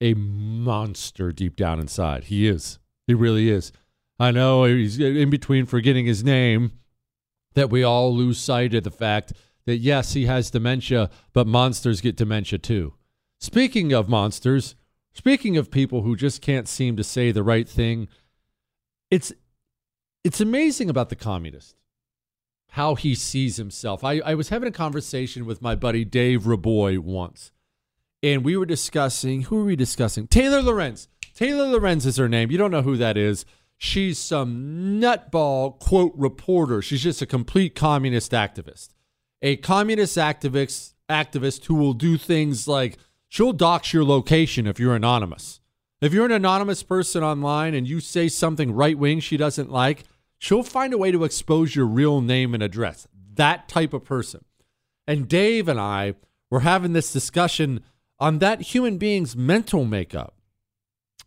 A 0.00 0.14
monster 0.14 1.32
deep 1.32 1.56
down 1.56 1.80
inside. 1.80 2.24
He 2.24 2.46
is. 2.46 2.78
He 3.06 3.14
really 3.14 3.50
is. 3.50 3.72
I 4.18 4.30
know 4.30 4.64
he's 4.64 4.98
in 4.98 5.30
between 5.30 5.66
forgetting 5.66 6.06
his 6.06 6.22
name 6.24 6.72
that 7.54 7.70
we 7.70 7.82
all 7.82 8.14
lose 8.14 8.38
sight 8.38 8.74
of 8.74 8.84
the 8.84 8.90
fact 8.90 9.32
that 9.66 9.78
yes, 9.78 10.12
he 10.12 10.26
has 10.26 10.50
dementia, 10.50 11.10
but 11.32 11.46
monsters 11.46 12.00
get 12.00 12.16
dementia 12.16 12.58
too. 12.58 12.94
Speaking 13.40 13.92
of 13.92 14.08
monsters, 14.08 14.74
speaking 15.12 15.56
of 15.56 15.70
people 15.70 16.02
who 16.02 16.16
just 16.16 16.42
can't 16.42 16.68
seem 16.68 16.96
to 16.96 17.04
say 17.04 17.30
the 17.30 17.42
right 17.42 17.68
thing, 17.68 18.08
it's 19.10 19.32
it's 20.22 20.40
amazing 20.40 20.88
about 20.88 21.10
the 21.10 21.16
communist 21.16 21.76
how 22.74 22.96
he 22.96 23.14
sees 23.14 23.56
himself. 23.56 24.02
I, 24.02 24.18
I 24.18 24.34
was 24.34 24.48
having 24.48 24.68
a 24.68 24.72
conversation 24.72 25.46
with 25.46 25.62
my 25.62 25.76
buddy 25.76 26.04
Dave 26.04 26.42
Reaboi 26.42 26.98
once, 26.98 27.52
and 28.20 28.44
we 28.44 28.56
were 28.56 28.66
discussing 28.66 29.42
who 29.42 29.60
are 29.60 29.64
we 29.64 29.76
discussing? 29.76 30.26
Taylor 30.26 30.60
Lorenz. 30.60 31.06
Taylor 31.34 31.68
Lorenz 31.68 32.04
is 32.04 32.16
her 32.16 32.28
name. 32.28 32.50
You 32.50 32.58
don't 32.58 32.72
know 32.72 32.82
who 32.82 32.96
that 32.96 33.16
is. 33.16 33.44
She's 33.84 34.18
some 34.18 34.98
nutball, 34.98 35.78
quote, 35.78 36.14
reporter. 36.16 36.80
She's 36.80 37.02
just 37.02 37.20
a 37.20 37.26
complete 37.26 37.74
communist 37.74 38.32
activist. 38.32 38.94
A 39.42 39.56
communist 39.56 40.16
activist, 40.16 40.94
activist 41.10 41.66
who 41.66 41.74
will 41.74 41.92
do 41.92 42.16
things 42.16 42.66
like 42.66 42.96
she'll 43.28 43.52
dox 43.52 43.92
your 43.92 44.02
location 44.02 44.66
if 44.66 44.80
you're 44.80 44.96
anonymous. 44.96 45.60
If 46.00 46.14
you're 46.14 46.24
an 46.24 46.32
anonymous 46.32 46.82
person 46.82 47.22
online 47.22 47.74
and 47.74 47.86
you 47.86 48.00
say 48.00 48.28
something 48.28 48.72
right 48.72 48.98
wing 48.98 49.20
she 49.20 49.36
doesn't 49.36 49.70
like, 49.70 50.04
she'll 50.38 50.62
find 50.62 50.94
a 50.94 50.98
way 50.98 51.10
to 51.10 51.24
expose 51.24 51.76
your 51.76 51.86
real 51.86 52.22
name 52.22 52.54
and 52.54 52.62
address. 52.62 53.06
That 53.34 53.68
type 53.68 53.92
of 53.92 54.02
person. 54.02 54.46
And 55.06 55.28
Dave 55.28 55.68
and 55.68 55.78
I 55.78 56.14
were 56.50 56.60
having 56.60 56.94
this 56.94 57.12
discussion 57.12 57.82
on 58.18 58.38
that 58.38 58.62
human 58.62 58.96
being's 58.96 59.36
mental 59.36 59.84
makeup. 59.84 60.33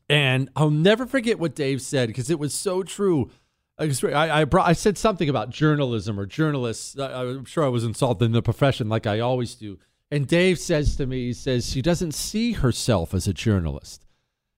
And 0.10 0.50
I'll 0.56 0.70
never 0.70 1.06
forget 1.06 1.39
what 1.39 1.56
Dave 1.56 1.82
said 1.82 2.08
because 2.08 2.30
it 2.30 2.39
was 2.39 2.54
so 2.54 2.84
true. 2.84 3.30
I, 3.78 4.41
I, 4.41 4.43
brought, 4.46 4.67
I 4.67 4.74
said 4.74 4.98
something 4.98 5.30
about 5.30 5.50
journalism 5.50 6.20
or 6.20 6.26
journalists. 6.26 6.98
I'm 6.98 7.46
sure 7.46 7.63
I 7.63 7.70
was 7.70 7.84
insulted 7.84 8.26
in 8.26 8.32
the 8.32 8.41
profession 8.41 8.89
like 8.89 9.06
I 9.06 9.20
always 9.20 9.54
do. 9.56 9.78
And 10.10 10.26
Dave 10.26 10.58
says 10.58 10.96
to 10.96 11.06
me, 11.06 11.28
he 11.28 11.34
says, 11.34 11.70
she 11.70 11.82
doesn't 11.82 12.13
see 12.13 12.54
herself 12.54 13.13
as 13.13 13.28
a 13.28 13.34
journalist. 13.34 14.06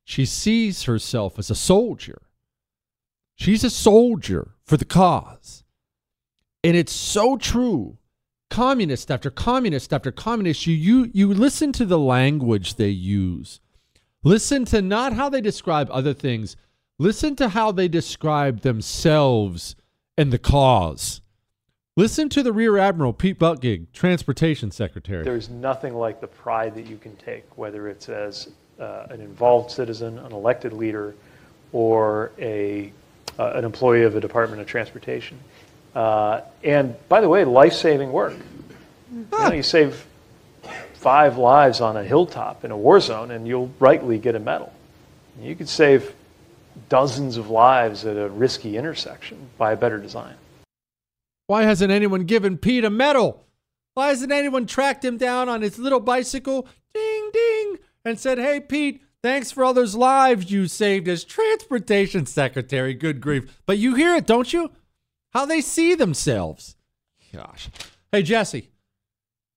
She 0.03 0.25
sees 0.25 0.83
herself 0.83 1.37
as 1.39 1.49
a 1.49 1.55
soldier. 1.55 2.21
She's 3.35 3.63
a 3.63 3.69
soldier 3.69 4.51
for 4.63 4.77
the 4.77 4.85
cause. 4.85 5.63
And 6.63 6.77
it's 6.77 6.93
so 6.93 7.37
true. 7.37 7.97
Communist 8.49 9.11
after 9.11 9.29
communist 9.29 9.93
after 9.93 10.11
communist, 10.11 10.65
you, 10.65 10.73
you, 10.73 11.11
you 11.13 11.33
listen 11.33 11.71
to 11.73 11.85
the 11.85 11.99
language 11.99 12.75
they 12.75 12.89
use 12.89 13.59
Listen 14.23 14.65
to 14.65 14.81
not 14.81 15.13
how 15.13 15.29
they 15.29 15.39
describe 15.39 15.89
other 15.91 16.13
things, 16.13 16.57
listen 16.97 17.35
to 17.37 17.49
how 17.49 17.71
they 17.71 17.87
describe 17.87 18.61
themselves 18.61 19.75
and 20.17 20.33
the 20.33 20.37
cause. 20.37 21.21
Listen 21.95 22.27
to 22.29 22.43
the 22.43 22.51
Rear 22.51 22.77
Admiral 22.77 23.13
Pete 23.13 23.39
Buttigieg, 23.39 23.91
Transportation 23.93 24.71
Secretary. 24.71 25.23
There's 25.23 25.49
nothing 25.49 25.95
like 25.95 26.19
the 26.19 26.27
pride 26.27 26.75
that 26.75 26.87
you 26.87 26.97
can 26.97 27.15
take, 27.17 27.45
whether 27.57 27.87
it's 27.87 28.09
as 28.09 28.49
uh, 28.79 29.07
an 29.09 29.21
involved 29.21 29.71
citizen, 29.71 30.17
an 30.19 30.31
elected 30.31 30.73
leader, 30.73 31.15
or 31.71 32.31
a, 32.39 32.91
uh, 33.37 33.51
an 33.55 33.63
employee 33.63 34.03
of 34.03 34.15
a 34.15 34.19
Department 34.19 34.61
of 34.61 34.67
Transportation. 34.67 35.39
Uh, 35.95 36.41
and 36.63 36.95
by 37.07 37.21
the 37.21 37.29
way, 37.29 37.45
life 37.45 37.73
saving 37.73 38.11
work. 38.11 38.35
You, 39.11 39.25
know, 39.31 39.51
you 39.51 39.63
save 39.63 40.05
five 40.99 41.37
lives 41.37 41.79
on 41.79 41.95
a 41.95 42.03
hilltop 42.03 42.65
in 42.65 42.71
a 42.71 42.77
war 42.77 42.99
zone, 42.99 43.31
and 43.31 43.47
you'll 43.47 43.71
rightly 43.79 44.17
get 44.17 44.35
a 44.35 44.39
medal. 44.39 44.73
You 45.41 45.55
could 45.55 45.69
save 45.69 46.13
dozens 46.89 47.37
of 47.37 47.49
lives 47.49 48.05
at 48.05 48.17
a 48.17 48.27
risky 48.27 48.75
intersection 48.75 49.49
by 49.57 49.71
a 49.71 49.77
better 49.77 49.97
design. 49.97 50.35
Why 51.47 51.63
hasn't 51.63 51.91
anyone 51.91 52.25
given 52.25 52.57
Pete 52.57 52.83
a 52.83 52.89
medal? 52.89 53.45
Why 53.93 54.09
hasn't 54.09 54.33
anyone 54.33 54.65
tracked 54.65 55.05
him 55.05 55.17
down 55.17 55.47
on 55.47 55.61
his 55.61 55.79
little 55.79 56.01
bicycle, 56.01 56.67
ding, 56.93 57.29
ding, 57.31 57.77
and 58.03 58.19
said, 58.19 58.37
hey, 58.37 58.59
Pete, 58.59 59.01
thanks 59.23 59.51
for 59.51 59.63
all 59.63 59.73
those 59.73 59.95
lives 59.95 60.51
you 60.51 60.67
saved 60.67 61.07
as 61.07 61.23
transportation 61.23 62.25
secretary? 62.25 62.93
Good 62.93 63.21
grief. 63.21 63.61
But 63.65 63.77
you 63.77 63.95
hear 63.95 64.15
it, 64.15 64.27
don't 64.27 64.51
you? 64.51 64.71
How 65.31 65.45
they 65.45 65.61
see 65.61 65.95
themselves. 65.95 66.75
Gosh. 67.33 67.69
Hey, 68.11 68.21
Jesse, 68.21 68.69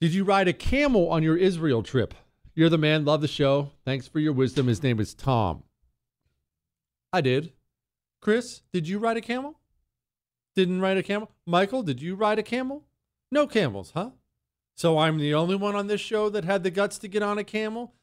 did 0.02 0.12
you 0.12 0.24
ride 0.24 0.48
a 0.48 0.52
camel 0.52 1.08
on 1.10 1.22
your 1.22 1.36
Israel 1.36 1.80
trip? 1.80 2.12
You're 2.56 2.68
the 2.68 2.76
man. 2.76 3.04
Love 3.04 3.20
the 3.20 3.28
show. 3.28 3.70
Thanks 3.84 4.08
for 4.08 4.18
your 4.18 4.32
wisdom. 4.32 4.66
His 4.66 4.82
name 4.82 4.98
is 4.98 5.14
Tom. 5.14 5.62
I 7.12 7.20
did. 7.20 7.52
Chris, 8.20 8.62
did 8.72 8.88
you 8.88 8.98
ride 8.98 9.16
a 9.16 9.20
camel? 9.20 9.60
Didn't 10.56 10.80
ride 10.80 10.96
a 10.96 11.04
camel? 11.04 11.30
Michael, 11.46 11.84
did 11.84 12.02
you 12.02 12.16
ride 12.16 12.40
a 12.40 12.42
camel? 12.42 12.82
No 13.30 13.46
camels, 13.46 13.92
huh? 13.94 14.10
So 14.74 14.98
I'm 14.98 15.18
the 15.18 15.34
only 15.34 15.54
one 15.54 15.76
on 15.76 15.86
this 15.86 16.00
show 16.00 16.28
that 16.30 16.44
had 16.44 16.64
the 16.64 16.72
guts 16.72 16.98
to 16.98 17.06
get 17.06 17.22
on 17.22 17.38
a 17.38 17.44
camel? 17.44 17.94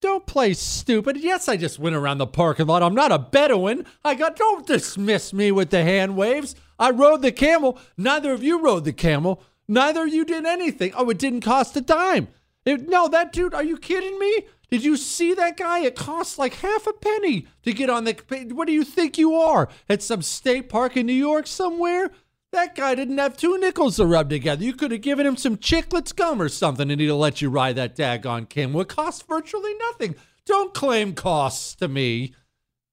Don't 0.00 0.26
play 0.26 0.52
stupid. 0.54 1.16
Yes, 1.16 1.48
I 1.48 1.56
just 1.56 1.78
went 1.78 1.94
around 1.94 2.18
the 2.18 2.26
parking 2.26 2.66
lot. 2.66 2.82
I'm 2.82 2.94
not 2.94 3.12
a 3.12 3.20
Bedouin. 3.20 3.86
I 4.04 4.16
got, 4.16 4.34
don't 4.34 4.66
dismiss 4.66 5.32
me 5.32 5.52
with 5.52 5.70
the 5.70 5.84
hand 5.84 6.16
waves. 6.16 6.56
I 6.76 6.90
rode 6.90 7.22
the 7.22 7.30
camel. 7.30 7.78
Neither 7.96 8.32
of 8.32 8.42
you 8.42 8.60
rode 8.60 8.84
the 8.84 8.92
camel. 8.92 9.44
Neither 9.70 10.02
of 10.02 10.12
you 10.12 10.24
did 10.24 10.46
anything. 10.46 10.92
Oh, 10.96 11.08
it 11.10 11.18
didn't 11.18 11.42
cost 11.42 11.76
a 11.76 11.80
dime. 11.80 12.26
It, 12.64 12.88
no, 12.88 13.06
that 13.06 13.32
dude, 13.32 13.54
are 13.54 13.62
you 13.62 13.76
kidding 13.76 14.18
me? 14.18 14.46
Did 14.68 14.82
you 14.82 14.96
see 14.96 15.32
that 15.34 15.56
guy? 15.56 15.80
It 15.80 15.94
costs 15.94 16.38
like 16.38 16.54
half 16.54 16.88
a 16.88 16.92
penny 16.92 17.46
to 17.62 17.72
get 17.72 17.88
on 17.88 18.02
the. 18.02 18.16
What 18.50 18.66
do 18.66 18.72
you 18.72 18.82
think 18.82 19.16
you 19.16 19.36
are? 19.36 19.68
At 19.88 20.02
some 20.02 20.22
state 20.22 20.68
park 20.68 20.96
in 20.96 21.06
New 21.06 21.12
York 21.12 21.46
somewhere? 21.46 22.10
That 22.50 22.74
guy 22.74 22.96
didn't 22.96 23.18
have 23.18 23.36
two 23.36 23.58
nickels 23.58 23.96
to 23.96 24.06
rub 24.06 24.28
together. 24.28 24.64
You 24.64 24.72
could 24.72 24.90
have 24.90 25.02
given 25.02 25.24
him 25.24 25.36
some 25.36 25.56
chiclets 25.56 26.14
gum 26.14 26.42
or 26.42 26.48
something 26.48 26.90
and 26.90 27.00
he'd 27.00 27.06
have 27.06 27.16
let 27.16 27.40
you 27.40 27.48
ride 27.48 27.76
that 27.76 27.96
daggone 27.96 28.48
camel. 28.48 28.80
It 28.80 28.88
cost 28.88 29.28
virtually 29.28 29.74
nothing. 29.74 30.16
Don't 30.46 30.74
claim 30.74 31.14
costs 31.14 31.76
to 31.76 31.86
me. 31.86 32.34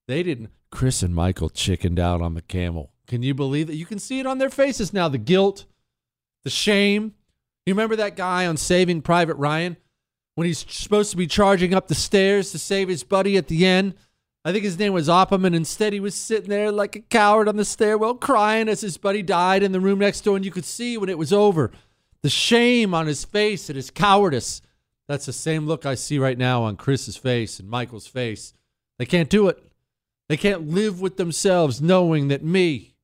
They 0.08 0.22
didn't. 0.22 0.52
Chris 0.70 1.02
and 1.02 1.16
Michael 1.16 1.50
chickened 1.50 2.00
out 2.00 2.22
on 2.22 2.36
the 2.36 2.42
camel. 2.44 2.92
Can 3.08 3.24
you 3.24 3.34
believe 3.34 3.66
that? 3.66 3.78
You 3.78 3.88
can 3.88 3.98
see 3.98 4.20
it 4.20 4.28
on 4.28 4.38
their 4.38 4.52
faces 4.52 4.94
now 4.94 5.08
the 5.08 5.18
guilt, 5.18 5.66
the 6.48 6.52
shame. 6.52 7.14
You 7.66 7.74
remember 7.74 7.98
that 7.98 8.16
guy 8.16 8.48
on 8.48 8.56
Saving 8.56 9.02
Private 9.02 9.36
Ryan 9.36 9.76
when 10.36 10.48
he's 10.48 10.66
supposed 10.70 11.12
to 11.12 11.18
be 11.18 11.28
charging 11.28 11.74
up 11.74 11.90
the 11.90 11.96
stairs 11.96 12.54
to 12.54 12.58
save 12.58 12.88
his 12.88 13.04
buddy 13.04 13.36
at 13.36 13.50
the 13.50 13.66
end? 13.66 13.96
I 14.46 14.54
think 14.54 14.64
his 14.64 14.80
name 14.80 14.94
was 14.94 15.10
Opperman. 15.10 15.54
Instead, 15.54 15.92
he 15.92 16.00
was 16.00 16.16
sitting 16.16 16.50
there 16.50 16.72
like 16.72 16.96
a 16.96 17.02
coward 17.02 17.50
on 17.50 17.58
the 17.58 17.66
stairwell, 17.66 18.16
crying 18.16 18.70
as 18.70 18.80
his 18.80 18.98
buddy 18.98 19.22
died 19.22 19.62
in 19.62 19.74
the 19.74 19.82
room 19.82 20.00
next 20.00 20.22
door. 20.22 20.38
And 20.38 20.46
you 20.46 20.52
could 20.52 20.64
see 20.64 20.98
when 20.98 21.10
it 21.10 21.18
was 21.18 21.34
over 21.34 21.70
the 22.22 22.30
shame 22.30 22.94
on 22.94 23.08
his 23.08 23.26
face 23.26 23.68
and 23.70 23.76
his 23.76 23.92
cowardice. 23.92 24.62
That's 25.10 25.26
the 25.26 25.34
same 25.34 25.68
look 25.68 25.86
I 25.86 25.96
see 25.96 26.18
right 26.18 26.38
now 26.38 26.64
on 26.64 26.78
Chris's 26.78 27.18
face 27.18 27.60
and 27.60 27.70
Michael's 27.70 28.08
face. 28.08 28.54
They 29.00 29.06
can't 29.06 29.30
do 29.30 29.50
it. 29.50 29.62
They 30.30 30.38
can't 30.38 30.70
live 30.70 31.02
with 31.02 31.18
themselves 31.18 31.82
knowing 31.82 32.30
that 32.30 32.42
me, 32.42 32.96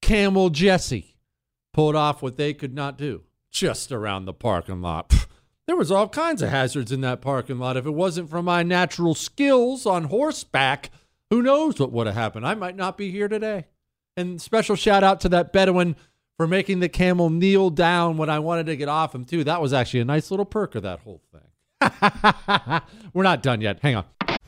Camel 0.00 0.48
Jesse, 0.48 1.07
pulled 1.72 1.96
off 1.96 2.22
what 2.22 2.36
they 2.36 2.54
could 2.54 2.74
not 2.74 2.98
do 2.98 3.22
just 3.50 3.92
around 3.92 4.24
the 4.24 4.32
parking 4.32 4.82
lot. 4.82 5.12
There 5.66 5.76
was 5.76 5.92
all 5.92 6.08
kinds 6.08 6.40
of 6.40 6.48
hazards 6.48 6.90
in 6.90 7.02
that 7.02 7.20
parking 7.20 7.58
lot. 7.58 7.76
If 7.76 7.84
it 7.84 7.90
wasn't 7.90 8.30
for 8.30 8.42
my 8.42 8.62
natural 8.62 9.14
skills 9.14 9.84
on 9.84 10.04
horseback, 10.04 10.90
who 11.28 11.42
knows 11.42 11.78
what 11.78 11.92
would 11.92 12.06
have 12.06 12.16
happened? 12.16 12.46
I 12.46 12.54
might 12.54 12.74
not 12.74 12.96
be 12.96 13.10
here 13.10 13.28
today. 13.28 13.66
And 14.16 14.40
special 14.40 14.76
shout 14.76 15.04
out 15.04 15.20
to 15.20 15.28
that 15.28 15.52
Bedouin 15.52 15.94
for 16.38 16.46
making 16.46 16.80
the 16.80 16.88
camel 16.88 17.28
kneel 17.28 17.68
down 17.68 18.16
when 18.16 18.30
I 18.30 18.38
wanted 18.38 18.66
to 18.66 18.76
get 18.76 18.88
off 18.88 19.14
him 19.14 19.26
too. 19.26 19.44
That 19.44 19.60
was 19.60 19.74
actually 19.74 20.00
a 20.00 20.06
nice 20.06 20.30
little 20.30 20.46
perk 20.46 20.74
of 20.74 20.84
that 20.84 21.00
whole 21.00 21.20
thing. 21.32 21.42
We're 23.12 23.22
not 23.22 23.42
done 23.42 23.60
yet. 23.60 23.80
Hang 23.82 23.96
on. 23.96 24.04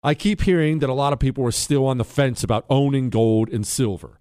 I 0.00 0.14
keep 0.14 0.42
hearing 0.42 0.78
that 0.78 0.88
a 0.88 0.94
lot 0.94 1.12
of 1.12 1.18
people 1.18 1.44
are 1.44 1.50
still 1.50 1.84
on 1.84 1.98
the 1.98 2.04
fence 2.04 2.44
about 2.44 2.64
owning 2.70 3.10
gold 3.10 3.48
and 3.48 3.66
silver. 3.66 4.20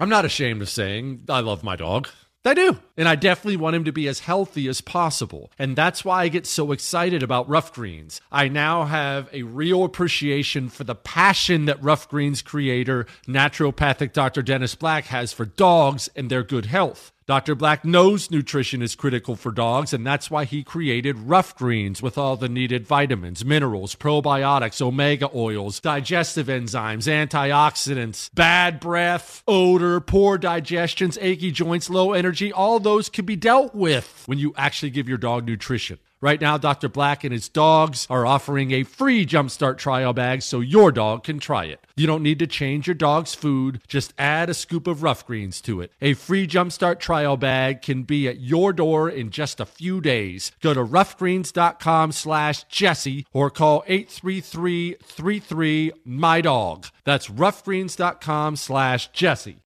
I'm 0.00 0.08
not 0.08 0.24
ashamed 0.24 0.62
of 0.62 0.68
saying 0.68 1.24
I 1.28 1.40
love 1.40 1.64
my 1.64 1.74
dog. 1.74 2.08
I 2.44 2.54
do. 2.54 2.78
And 2.96 3.08
I 3.08 3.14
definitely 3.14 3.56
want 3.56 3.76
him 3.76 3.84
to 3.84 3.92
be 3.92 4.08
as 4.08 4.20
healthy 4.20 4.68
as 4.68 4.80
possible. 4.80 5.50
And 5.58 5.76
that's 5.76 6.04
why 6.04 6.22
I 6.22 6.28
get 6.28 6.46
so 6.46 6.72
excited 6.72 7.22
about 7.22 7.48
Rough 7.48 7.74
Greens. 7.74 8.20
I 8.32 8.48
now 8.48 8.84
have 8.84 9.28
a 9.32 9.42
real 9.42 9.84
appreciation 9.84 10.68
for 10.70 10.84
the 10.84 10.94
passion 10.94 11.66
that 11.66 11.82
Rough 11.82 12.08
Greens 12.08 12.40
creator, 12.40 13.06
naturopathic 13.26 14.12
Dr. 14.12 14.40
Dennis 14.40 14.74
Black, 14.74 15.06
has 15.06 15.32
for 15.32 15.44
dogs 15.44 16.08
and 16.16 16.30
their 16.30 16.42
good 16.42 16.66
health. 16.66 17.12
Dr. 17.28 17.54
Black 17.54 17.84
knows 17.84 18.30
nutrition 18.30 18.80
is 18.80 18.94
critical 18.94 19.36
for 19.36 19.52
dogs, 19.52 19.92
and 19.92 20.06
that's 20.06 20.30
why 20.30 20.46
he 20.46 20.64
created 20.64 21.18
Rough 21.18 21.54
Greens 21.54 22.00
with 22.00 22.16
all 22.16 22.36
the 22.36 22.48
needed 22.48 22.86
vitamins, 22.86 23.44
minerals, 23.44 23.94
probiotics, 23.94 24.80
omega 24.80 25.28
oils, 25.34 25.78
digestive 25.78 26.46
enzymes, 26.46 27.06
antioxidants, 27.06 28.30
bad 28.34 28.80
breath, 28.80 29.42
odor, 29.46 30.00
poor 30.00 30.38
digestions, 30.38 31.18
achy 31.20 31.50
joints, 31.50 31.90
low 31.90 32.14
energy. 32.14 32.50
All 32.50 32.80
those 32.80 33.10
can 33.10 33.26
be 33.26 33.36
dealt 33.36 33.74
with 33.74 34.22
when 34.24 34.38
you 34.38 34.54
actually 34.56 34.88
give 34.88 35.06
your 35.06 35.18
dog 35.18 35.46
nutrition. 35.46 35.98
Right 36.20 36.40
now, 36.40 36.58
Dr. 36.58 36.88
Black 36.88 37.22
and 37.22 37.32
his 37.32 37.48
dogs 37.48 38.04
are 38.10 38.26
offering 38.26 38.72
a 38.72 38.82
free 38.82 39.24
Jumpstart 39.24 39.78
trial 39.78 40.12
bag 40.12 40.42
so 40.42 40.58
your 40.58 40.90
dog 40.90 41.22
can 41.22 41.38
try 41.38 41.66
it. 41.66 41.78
You 41.94 42.08
don't 42.08 42.24
need 42.24 42.40
to 42.40 42.46
change 42.48 42.88
your 42.88 42.94
dog's 42.94 43.34
food, 43.34 43.80
just 43.86 44.14
add 44.18 44.50
a 44.50 44.54
scoop 44.54 44.88
of 44.88 45.04
rough 45.04 45.24
greens 45.24 45.60
to 45.60 45.80
it. 45.80 45.92
A 46.00 46.14
free 46.14 46.48
Jumpstart 46.48 46.98
trial 46.98 47.36
bag 47.36 47.82
can 47.82 48.02
be 48.02 48.26
at 48.26 48.40
your 48.40 48.72
door 48.72 49.08
in 49.08 49.30
just 49.30 49.60
a 49.60 49.64
few 49.66 50.00
days. 50.00 50.50
Go 50.60 50.74
to 50.74 50.84
roughgreens.com 50.84 52.10
slash 52.10 52.64
Jesse 52.64 53.24
or 53.32 53.48
call 53.48 53.84
833-33-MY-DOG. 53.88 56.86
That's 57.04 57.28
roughgreens.com 57.28 58.56
slash 58.56 59.08
Jesse. 59.12 59.58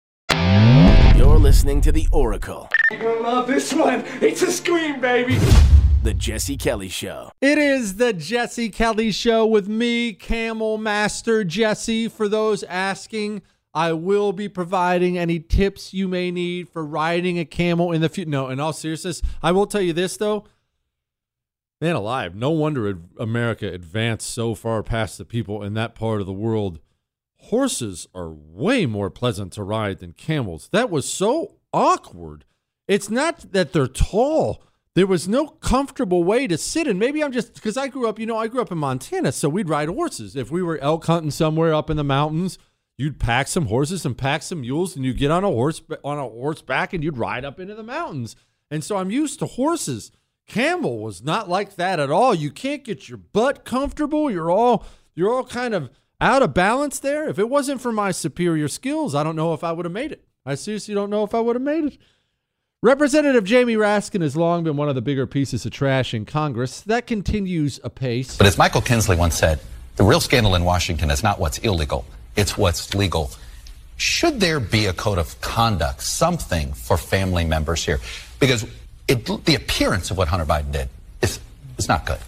You're 1.17 1.39
listening 1.39 1.81
to 1.83 1.93
The 1.93 2.09
Oracle, 2.13 2.69
You're 2.91 3.01
gonna 3.01 3.21
love 3.21 3.47
this 3.47 3.73
one. 3.73 4.05
It's 4.21 4.43
a 4.43 4.51
scream, 4.53 5.01
baby. 5.01 5.39
The 6.03 6.15
Jesse 6.15 6.57
Kelly 6.57 6.89
Show. 6.89 7.31
It 7.41 7.59
is 7.59 7.95
the 7.95 8.13
Jesse 8.13 8.71
Kelly 8.71 9.13
Show 9.13 9.47
with 9.47 9.69
me, 9.69 10.13
Camel 10.13 10.77
Master 10.77 11.45
Jesse. 11.45 12.09
For 12.09 12.29
those 12.29 12.65
asking, 12.65 13.43
I 13.73 13.93
will 13.93 14.33
be 14.33 14.49
providing 14.49 15.17
any 15.17 15.39
tips 15.39 15.95
you 15.95 16.09
may 16.09 16.33
need 16.33 16.69
for 16.69 16.85
riding 16.85 17.39
a 17.39 17.45
camel 17.45 17.93
in 17.93 18.01
the 18.01 18.09
future. 18.09 18.29
No, 18.29 18.49
in 18.49 18.59
all 18.59 18.73
seriousness, 18.73 19.23
I 19.45 19.53
will 19.53 19.69
tell 19.69 19.81
you 19.81 19.93
this 19.93 20.17
though. 20.17 20.45
Man 21.81 21.95
alive, 21.95 22.35
no 22.35 22.51
wonder 22.51 22.99
America 23.21 23.73
advanced 23.73 24.29
so 24.29 24.57
far 24.57 24.83
past 24.83 25.19
the 25.19 25.25
people 25.25 25.63
in 25.63 25.75
that 25.75 25.95
part 25.95 26.21
of 26.21 26.27
the 26.27 26.33
world. 26.33 26.81
Horses 27.37 28.09
are 28.13 28.31
way 28.31 28.87
more 28.87 29.09
pleasant 29.09 29.53
to 29.53 29.63
ride 29.63 29.99
than 30.01 30.15
camels. 30.15 30.69
That 30.73 30.91
was 30.91 31.09
so 31.09 31.59
awkward. 31.73 32.45
It's 32.89 33.09
not 33.09 33.53
that 33.53 33.73
they're 33.73 33.87
tall. 33.87 34.65
There 34.95 35.07
was 35.07 35.27
no 35.27 35.47
comfortable 35.47 36.23
way 36.23 36.47
to 36.47 36.59
sit. 36.59 36.87
And 36.87 36.99
maybe 36.99 37.25
I'm 37.25 37.33
just 37.33 37.55
because 37.55 37.77
I 37.77 37.89
grew 37.89 38.09
up, 38.09 38.19
you 38.19 38.27
know, 38.27 38.37
I 38.37 38.49
grew 38.49 38.61
up 38.61 38.73
in 38.73 38.79
Montana, 38.79 39.33
so 39.33 39.49
we'd 39.49 39.69
ride 39.69 39.89
horses. 39.89 40.37
If 40.37 40.51
we 40.51 40.63
were 40.63 40.79
elk 40.79 41.07
hunting 41.07 41.31
somewhere 41.31 41.73
up 41.73 41.89
in 41.89 41.97
the 41.97 42.05
mountains, 42.05 42.59
you'd 42.99 43.19
pack 43.19 43.49
some 43.49 43.67
horses 43.67 44.05
and 44.05 44.17
pack 44.17 44.43
some 44.43 44.61
mules, 44.61 44.95
and 44.95 45.05
you'd 45.05 45.19
get 45.19 45.31
on 45.31 45.45
a 45.45 45.49
horse 45.49 45.81
on 46.05 46.19
a 46.19 46.29
horseback 46.29 46.93
and 46.93 47.03
you'd 47.03 47.17
ride 47.17 47.45
up 47.45 47.59
into 47.59 47.75
the 47.75 47.83
mountains. 47.83 48.37
And 48.71 48.85
so 48.85 48.97
I'm 48.97 49.11
used 49.11 49.39
to 49.39 49.47
horses. 49.47 50.13
Camel 50.47 50.99
was 50.99 51.23
not 51.23 51.49
like 51.49 51.77
that 51.77 52.01
at 52.01 52.11
all. 52.11 52.35
You 52.35 52.51
can't 52.51 52.85
get 52.85 53.09
your 53.09 53.19
butt 53.19 53.65
comfortable. 53.65 54.31
You're 54.31 54.51
all 54.51 54.85
you're 55.15 55.33
all 55.33 55.45
kind 55.45 55.73
of 55.75 55.91
out 56.21 56.43
of 56.43 56.55
balance 56.55 56.99
there. 56.99 57.29
If 57.29 57.39
it 57.39 57.49
wasn't 57.49 57.81
for 57.81 57.93
my 57.93 58.11
superior 58.11 58.69
skills, 58.69 59.15
I 59.15 59.23
don't 59.23 59.37
know 59.37 59.55
if 59.55 59.65
I 59.65 59.73
would 59.73 59.87
have 59.87 59.93
made 59.93 60.13
it. 60.13 60.25
I 60.45 60.55
seriously 60.55 60.95
don't 60.95 61.11
know 61.11 61.25
if 61.25 61.35
I 61.35 61.41
would 61.41 61.57
have 61.57 61.63
made 61.63 61.85
it. 61.85 61.99
Representative 62.85 63.45
Jamie 63.45 63.77
Raskin 63.77 64.23
has 64.23 64.37
long 64.37 64.65
been 64.65 64.77
one 64.77 64.89
of 64.89 64.97
the 64.97 65.01
bigger 65.01 65.25
pieces 65.25 65.65
of 65.65 65.71
trash 65.71 66.15
in 66.15 66.25
Congress. 66.25 66.81
That 66.81 67.07
continues 67.07 67.79
apace. 67.85 68.37
But 68.37 68.49
as 68.49 68.59
Michael 68.59 68.81
Kinsley 68.81 69.15
once 69.15 69.37
said, 69.37 69.61
the 69.95 70.03
real 70.03 70.19
scandal 70.19 70.57
in 70.57 70.65
Washington 70.65 71.09
is 71.09 71.23
not 71.23 71.39
what's 71.39 71.59
illegal, 71.59 72.05
it's 72.35 72.59
what's 72.59 72.93
legal. 72.93 73.31
Should 73.99 74.41
there 74.41 74.59
be 74.59 74.87
a 74.87 74.93
code 74.93 75.19
of 75.19 75.41
conduct, 75.41 76.03
something 76.03 76.73
for 76.73 76.97
family 76.97 77.45
members 77.45 77.85
here? 77.85 78.01
Because 78.41 78.67
it, 79.07 79.27
the 79.45 79.55
appearance 79.55 80.11
of 80.11 80.19
what 80.19 80.27
Hunter 80.27 80.45
Biden 80.45 80.73
did 80.73 80.89
is, 81.23 81.39
is 81.79 81.87
not 81.87 82.05
good. 82.05 82.19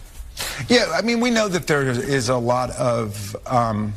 Yeah, 0.69 0.89
I 0.93 1.01
mean, 1.01 1.19
we 1.19 1.31
know 1.31 1.49
that 1.49 1.67
there 1.67 1.83
is 1.83 2.29
a 2.29 2.37
lot 2.37 2.69
of, 2.77 3.35
um, 3.45 3.93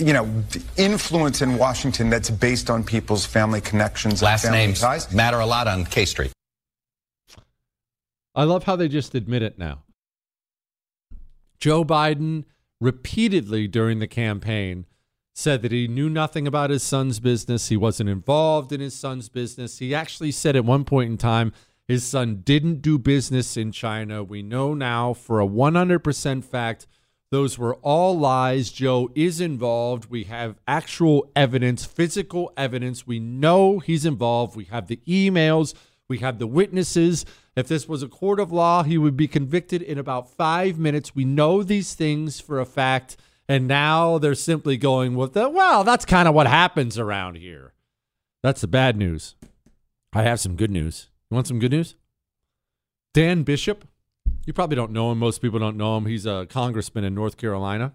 you 0.00 0.12
know, 0.12 0.28
influence 0.76 1.42
in 1.42 1.58
Washington 1.58 2.10
that's 2.10 2.30
based 2.30 2.70
on 2.70 2.84
people's 2.84 3.26
family 3.26 3.60
connections. 3.60 4.22
Last 4.22 4.44
and 4.44 4.52
family 4.52 4.66
names 4.66 4.80
ties. 4.80 5.12
matter 5.12 5.38
a 5.38 5.46
lot 5.46 5.66
on 5.66 5.84
K 5.84 6.04
Street. 6.04 6.32
I 8.34 8.44
love 8.44 8.64
how 8.64 8.76
they 8.76 8.88
just 8.88 9.14
admit 9.14 9.42
it 9.42 9.58
now. 9.58 9.82
Joe 11.58 11.84
Biden 11.84 12.44
repeatedly 12.80 13.66
during 13.66 13.98
the 13.98 14.06
campaign 14.06 14.86
said 15.34 15.62
that 15.62 15.72
he 15.72 15.88
knew 15.88 16.08
nothing 16.08 16.46
about 16.46 16.70
his 16.70 16.82
son's 16.82 17.20
business. 17.20 17.68
He 17.68 17.76
wasn't 17.76 18.10
involved 18.10 18.72
in 18.72 18.80
his 18.80 18.94
son's 18.94 19.28
business. 19.28 19.78
He 19.78 19.94
actually 19.94 20.32
said 20.32 20.56
at 20.56 20.64
one 20.64 20.84
point 20.84 21.10
in 21.10 21.16
time 21.16 21.52
his 21.86 22.04
son 22.04 22.42
didn't 22.44 22.82
do 22.82 22.98
business 22.98 23.56
in 23.56 23.72
China. 23.72 24.22
We 24.22 24.42
know 24.42 24.74
now 24.74 25.14
for 25.14 25.40
a 25.40 25.46
100% 25.46 26.44
fact 26.44 26.86
those 27.30 27.58
were 27.58 27.74
all 27.76 28.18
lies. 28.18 28.70
Joe 28.70 29.10
is 29.14 29.40
involved. 29.40 30.10
We 30.10 30.24
have 30.24 30.56
actual 30.66 31.30
evidence, 31.36 31.84
physical 31.84 32.52
evidence. 32.56 33.06
We 33.06 33.18
know 33.18 33.78
he's 33.80 34.06
involved. 34.06 34.56
We 34.56 34.64
have 34.64 34.86
the 34.86 35.00
emails, 35.06 35.74
we 36.08 36.18
have 36.18 36.38
the 36.38 36.46
witnesses. 36.46 37.26
If 37.54 37.68
this 37.68 37.88
was 37.88 38.02
a 38.02 38.08
court 38.08 38.40
of 38.40 38.52
law, 38.52 38.82
he 38.82 38.96
would 38.96 39.16
be 39.16 39.28
convicted 39.28 39.82
in 39.82 39.98
about 39.98 40.30
five 40.30 40.78
minutes. 40.78 41.14
We 41.14 41.24
know 41.24 41.62
these 41.62 41.94
things 41.94 42.40
for 42.40 42.60
a 42.60 42.64
fact. 42.64 43.16
And 43.48 43.66
now 43.66 44.18
they're 44.18 44.34
simply 44.34 44.76
going 44.76 45.16
with 45.16 45.32
the, 45.32 45.48
well, 45.48 45.82
that's 45.82 46.04
kind 46.04 46.28
of 46.28 46.34
what 46.34 46.46
happens 46.46 46.98
around 46.98 47.36
here. 47.36 47.72
That's 48.42 48.60
the 48.60 48.66
bad 48.68 48.96
news. 48.96 49.34
I 50.12 50.22
have 50.22 50.40
some 50.40 50.54
good 50.54 50.70
news. 50.70 51.08
You 51.30 51.34
want 51.34 51.46
some 51.46 51.58
good 51.58 51.72
news? 51.72 51.94
Dan 53.14 53.42
Bishop, 53.42 53.86
you 54.48 54.54
probably 54.54 54.76
don't 54.76 54.92
know 54.92 55.12
him. 55.12 55.18
Most 55.18 55.42
people 55.42 55.58
don't 55.58 55.76
know 55.76 55.98
him. 55.98 56.06
He's 56.06 56.24
a 56.24 56.46
congressman 56.48 57.04
in 57.04 57.14
North 57.14 57.36
Carolina. 57.36 57.92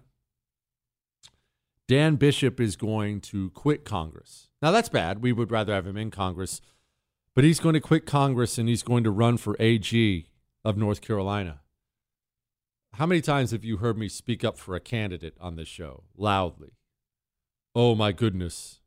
Dan 1.88 2.14
Bishop 2.14 2.60
is 2.60 2.76
going 2.76 3.20
to 3.22 3.50
quit 3.50 3.84
Congress. 3.84 4.50
Now, 4.62 4.70
that's 4.70 4.88
bad. 4.88 5.20
We 5.20 5.32
would 5.32 5.50
rather 5.50 5.74
have 5.74 5.84
him 5.84 5.96
in 5.96 6.12
Congress. 6.12 6.60
But 7.34 7.42
he's 7.42 7.58
going 7.58 7.72
to 7.72 7.80
quit 7.80 8.06
Congress 8.06 8.56
and 8.56 8.68
he's 8.68 8.84
going 8.84 9.02
to 9.02 9.10
run 9.10 9.36
for 9.36 9.56
AG 9.58 10.28
of 10.64 10.76
North 10.76 11.00
Carolina. 11.00 11.60
How 12.92 13.06
many 13.06 13.20
times 13.20 13.50
have 13.50 13.64
you 13.64 13.78
heard 13.78 13.98
me 13.98 14.08
speak 14.08 14.44
up 14.44 14.56
for 14.56 14.76
a 14.76 14.80
candidate 14.80 15.36
on 15.40 15.56
this 15.56 15.66
show 15.66 16.04
loudly? 16.16 16.76
Oh 17.74 17.96
my 17.96 18.12
goodness. 18.12 18.78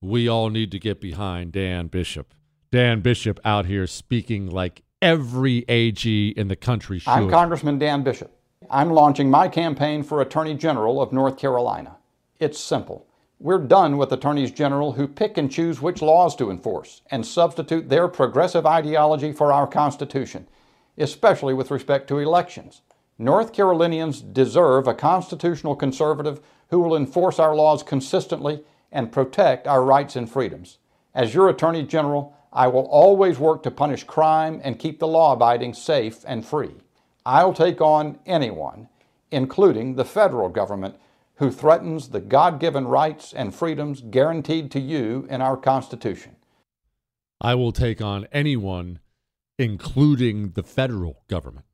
We 0.00 0.28
all 0.28 0.50
need 0.50 0.70
to 0.70 0.78
get 0.78 1.00
behind 1.00 1.50
Dan 1.50 1.88
Bishop. 1.88 2.32
Dan 2.70 3.00
Bishop 3.00 3.40
out 3.44 3.66
here 3.66 3.88
speaking 3.88 4.48
like 4.48 4.82
every 5.02 5.64
AG 5.68 6.28
in 6.30 6.48
the 6.48 6.56
country 6.56 6.98
should. 6.98 7.10
I'm 7.10 7.30
Congressman 7.30 7.78
Dan 7.78 8.02
Bishop. 8.02 8.32
I'm 8.70 8.90
launching 8.90 9.30
my 9.30 9.48
campaign 9.48 10.02
for 10.02 10.20
Attorney 10.20 10.54
General 10.54 11.00
of 11.00 11.12
North 11.12 11.38
Carolina. 11.38 11.96
It's 12.38 12.58
simple. 12.58 13.06
We're 13.40 13.58
done 13.58 13.96
with 13.96 14.12
attorneys 14.12 14.50
general 14.50 14.92
who 14.92 15.06
pick 15.06 15.38
and 15.38 15.50
choose 15.50 15.80
which 15.80 16.02
laws 16.02 16.34
to 16.36 16.50
enforce 16.50 17.02
and 17.10 17.24
substitute 17.24 17.88
their 17.88 18.08
progressive 18.08 18.66
ideology 18.66 19.32
for 19.32 19.52
our 19.52 19.66
Constitution, 19.66 20.48
especially 20.96 21.54
with 21.54 21.70
respect 21.70 22.08
to 22.08 22.18
elections. 22.18 22.82
North 23.16 23.52
Carolinians 23.52 24.20
deserve 24.20 24.88
a 24.88 24.94
constitutional 24.94 25.76
conservative 25.76 26.40
who 26.70 26.80
will 26.80 26.96
enforce 26.96 27.38
our 27.38 27.54
laws 27.54 27.82
consistently 27.82 28.64
and 28.90 29.12
protect 29.12 29.66
our 29.68 29.84
rights 29.84 30.16
and 30.16 30.30
freedoms. 30.30 30.78
As 31.14 31.34
your 31.34 31.48
Attorney 31.48 31.84
General, 31.84 32.36
I 32.52 32.68
will 32.68 32.86
always 32.86 33.38
work 33.38 33.62
to 33.64 33.70
punish 33.70 34.04
crime 34.04 34.60
and 34.64 34.78
keep 34.78 34.98
the 34.98 35.08
law 35.08 35.32
abiding 35.32 35.74
safe 35.74 36.24
and 36.26 36.44
free. 36.44 36.74
I'll 37.26 37.52
take 37.52 37.80
on 37.80 38.18
anyone, 38.24 38.88
including 39.30 39.96
the 39.96 40.04
federal 40.04 40.48
government, 40.48 40.96
who 41.36 41.50
threatens 41.50 42.08
the 42.08 42.20
God 42.20 42.58
given 42.58 42.88
rights 42.88 43.32
and 43.32 43.54
freedoms 43.54 44.02
guaranteed 44.10 44.70
to 44.72 44.80
you 44.80 45.26
in 45.30 45.40
our 45.40 45.56
Constitution. 45.56 46.36
I 47.40 47.54
will 47.54 47.70
take 47.70 48.00
on 48.00 48.26
anyone, 48.32 48.98
including 49.58 50.52
the 50.52 50.64
federal 50.64 51.22
government. 51.28 51.66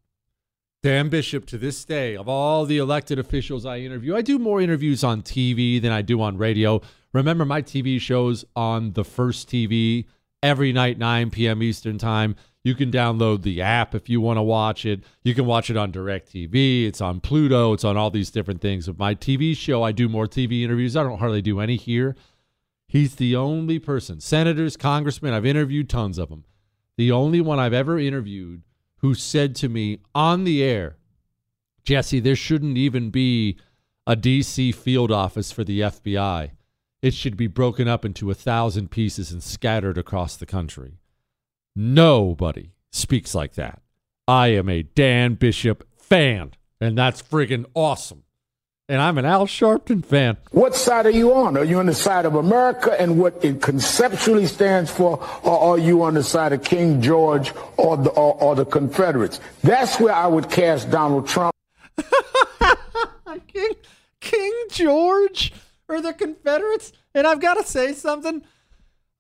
Dan 0.82 1.08
Bishop, 1.08 1.46
to 1.46 1.56
this 1.56 1.82
day, 1.87 2.14
of 2.14 2.28
all 2.28 2.66
the 2.66 2.76
elected 2.76 3.18
officials 3.18 3.64
I 3.64 3.78
interview, 3.78 4.14
I 4.14 4.20
do 4.20 4.38
more 4.38 4.60
interviews 4.60 5.02
on 5.02 5.22
TV 5.22 5.80
than 5.80 5.92
I 5.92 6.02
do 6.02 6.20
on 6.20 6.37
radio. 6.37 6.82
Remember, 7.14 7.46
my 7.46 7.62
TV 7.62 7.98
shows 7.98 8.44
on 8.54 8.92
the 8.92 9.04
first 9.04 9.48
TV 9.48 10.04
every 10.44 10.74
night, 10.74 10.98
9 10.98 11.30
p.m. 11.30 11.62
Eastern 11.62 11.96
Time. 11.96 12.37
You 12.62 12.74
can 12.74 12.90
download 12.90 13.42
the 13.42 13.62
app 13.62 13.94
if 13.94 14.09
you 14.09 14.20
want 14.20 14.37
to 14.37 14.42
watch 14.42 14.85
it. 14.85 15.02
You 15.22 15.35
can 15.35 15.46
watch 15.46 15.70
it 15.70 15.76
on 15.76 15.90
DirecTV. 15.90 16.87
It's 16.87 17.00
on 17.00 17.20
Pluto. 17.20 17.72
It's 17.72 17.85
on 17.85 17.96
all 17.96 18.11
these 18.11 18.30
different 18.30 18.61
things. 18.61 18.87
With 18.87 18.98
my 18.98 19.14
TV 19.14 19.57
show, 19.57 19.83
I 19.83 19.92
do 19.92 20.09
more 20.09 20.26
TV 20.26 20.62
interviews. 20.62 20.96
I 20.96 21.02
don't 21.02 21.18
hardly 21.18 21.42
do 21.42 21.61
any 21.61 21.76
here. 21.76 22.14
He's 22.87 23.16
the 23.16 23.35
only 23.35 23.78
person, 23.78 24.20
senators, 24.20 24.76
congressmen, 24.76 25.33
I've 25.33 25.46
interviewed 25.46 25.88
tons 25.88 26.18
of 26.18 26.28
them. 26.28 26.44
The 26.96 27.11
only 27.11 27.40
one 27.40 27.59
I've 27.59 27.72
ever 27.72 27.98
interviewed 27.98 28.62
who 28.98 29.14
said 29.14 29.57
to 29.57 29.68
me 29.68 29.98
on 30.14 30.44
the 30.44 30.62
air, 30.62 30.96
Jesse, 31.83 32.20
there 32.20 32.37
shouldn't 32.37 32.76
even 32.76 33.11
be 33.11 33.59
a 34.07 34.14
DC 34.14 34.74
field 34.74 35.11
office 35.11 35.50
for 35.50 35.64
the 35.64 35.80
FBI. 35.80 36.50
It 37.04 37.12
should 37.12 37.36
be 37.36 37.48
broken 37.48 37.86
up 37.86 38.06
into 38.06 38.30
a 38.30 38.34
thousand 38.34 38.90
pieces 38.90 39.30
and 39.30 39.42
scattered 39.42 39.98
across 39.98 40.36
the 40.36 40.46
country. 40.46 41.00
Nobody 41.76 42.70
speaks 42.92 43.34
like 43.34 43.56
that. 43.56 43.82
I 44.26 44.46
am 44.54 44.70
a 44.70 44.84
Dan 44.84 45.34
Bishop 45.34 45.86
fan, 45.98 46.52
and 46.80 46.96
that's 46.96 47.20
friggin' 47.20 47.66
awesome. 47.74 48.22
And 48.88 49.02
I'm 49.02 49.18
an 49.18 49.26
Al 49.26 49.46
Sharpton 49.46 50.02
fan. 50.02 50.38
What 50.50 50.74
side 50.74 51.04
are 51.04 51.10
you 51.10 51.34
on? 51.34 51.58
Are 51.58 51.64
you 51.64 51.78
on 51.78 51.84
the 51.84 51.94
side 51.94 52.24
of 52.24 52.36
America 52.36 52.98
and 52.98 53.18
what 53.18 53.44
it 53.44 53.60
conceptually 53.60 54.46
stands 54.46 54.90
for, 54.90 55.22
or 55.42 55.60
are 55.60 55.78
you 55.78 56.04
on 56.04 56.14
the 56.14 56.22
side 56.22 56.54
of 56.54 56.64
King 56.64 57.02
George 57.02 57.52
or 57.76 57.98
the, 57.98 58.08
or, 58.12 58.42
or 58.42 58.54
the 58.54 58.64
Confederates? 58.64 59.40
That's 59.62 60.00
where 60.00 60.14
I 60.14 60.26
would 60.26 60.48
cast 60.48 60.90
Donald 60.90 61.28
Trump. 61.28 61.54
King, 63.48 63.72
King 64.20 64.52
George 64.70 65.52
or 65.88 66.00
the 66.00 66.12
Confederates? 66.12 66.92
And 67.14 67.26
I've 67.26 67.40
got 67.40 67.54
to 67.54 67.64
say 67.64 67.92
something. 67.92 68.42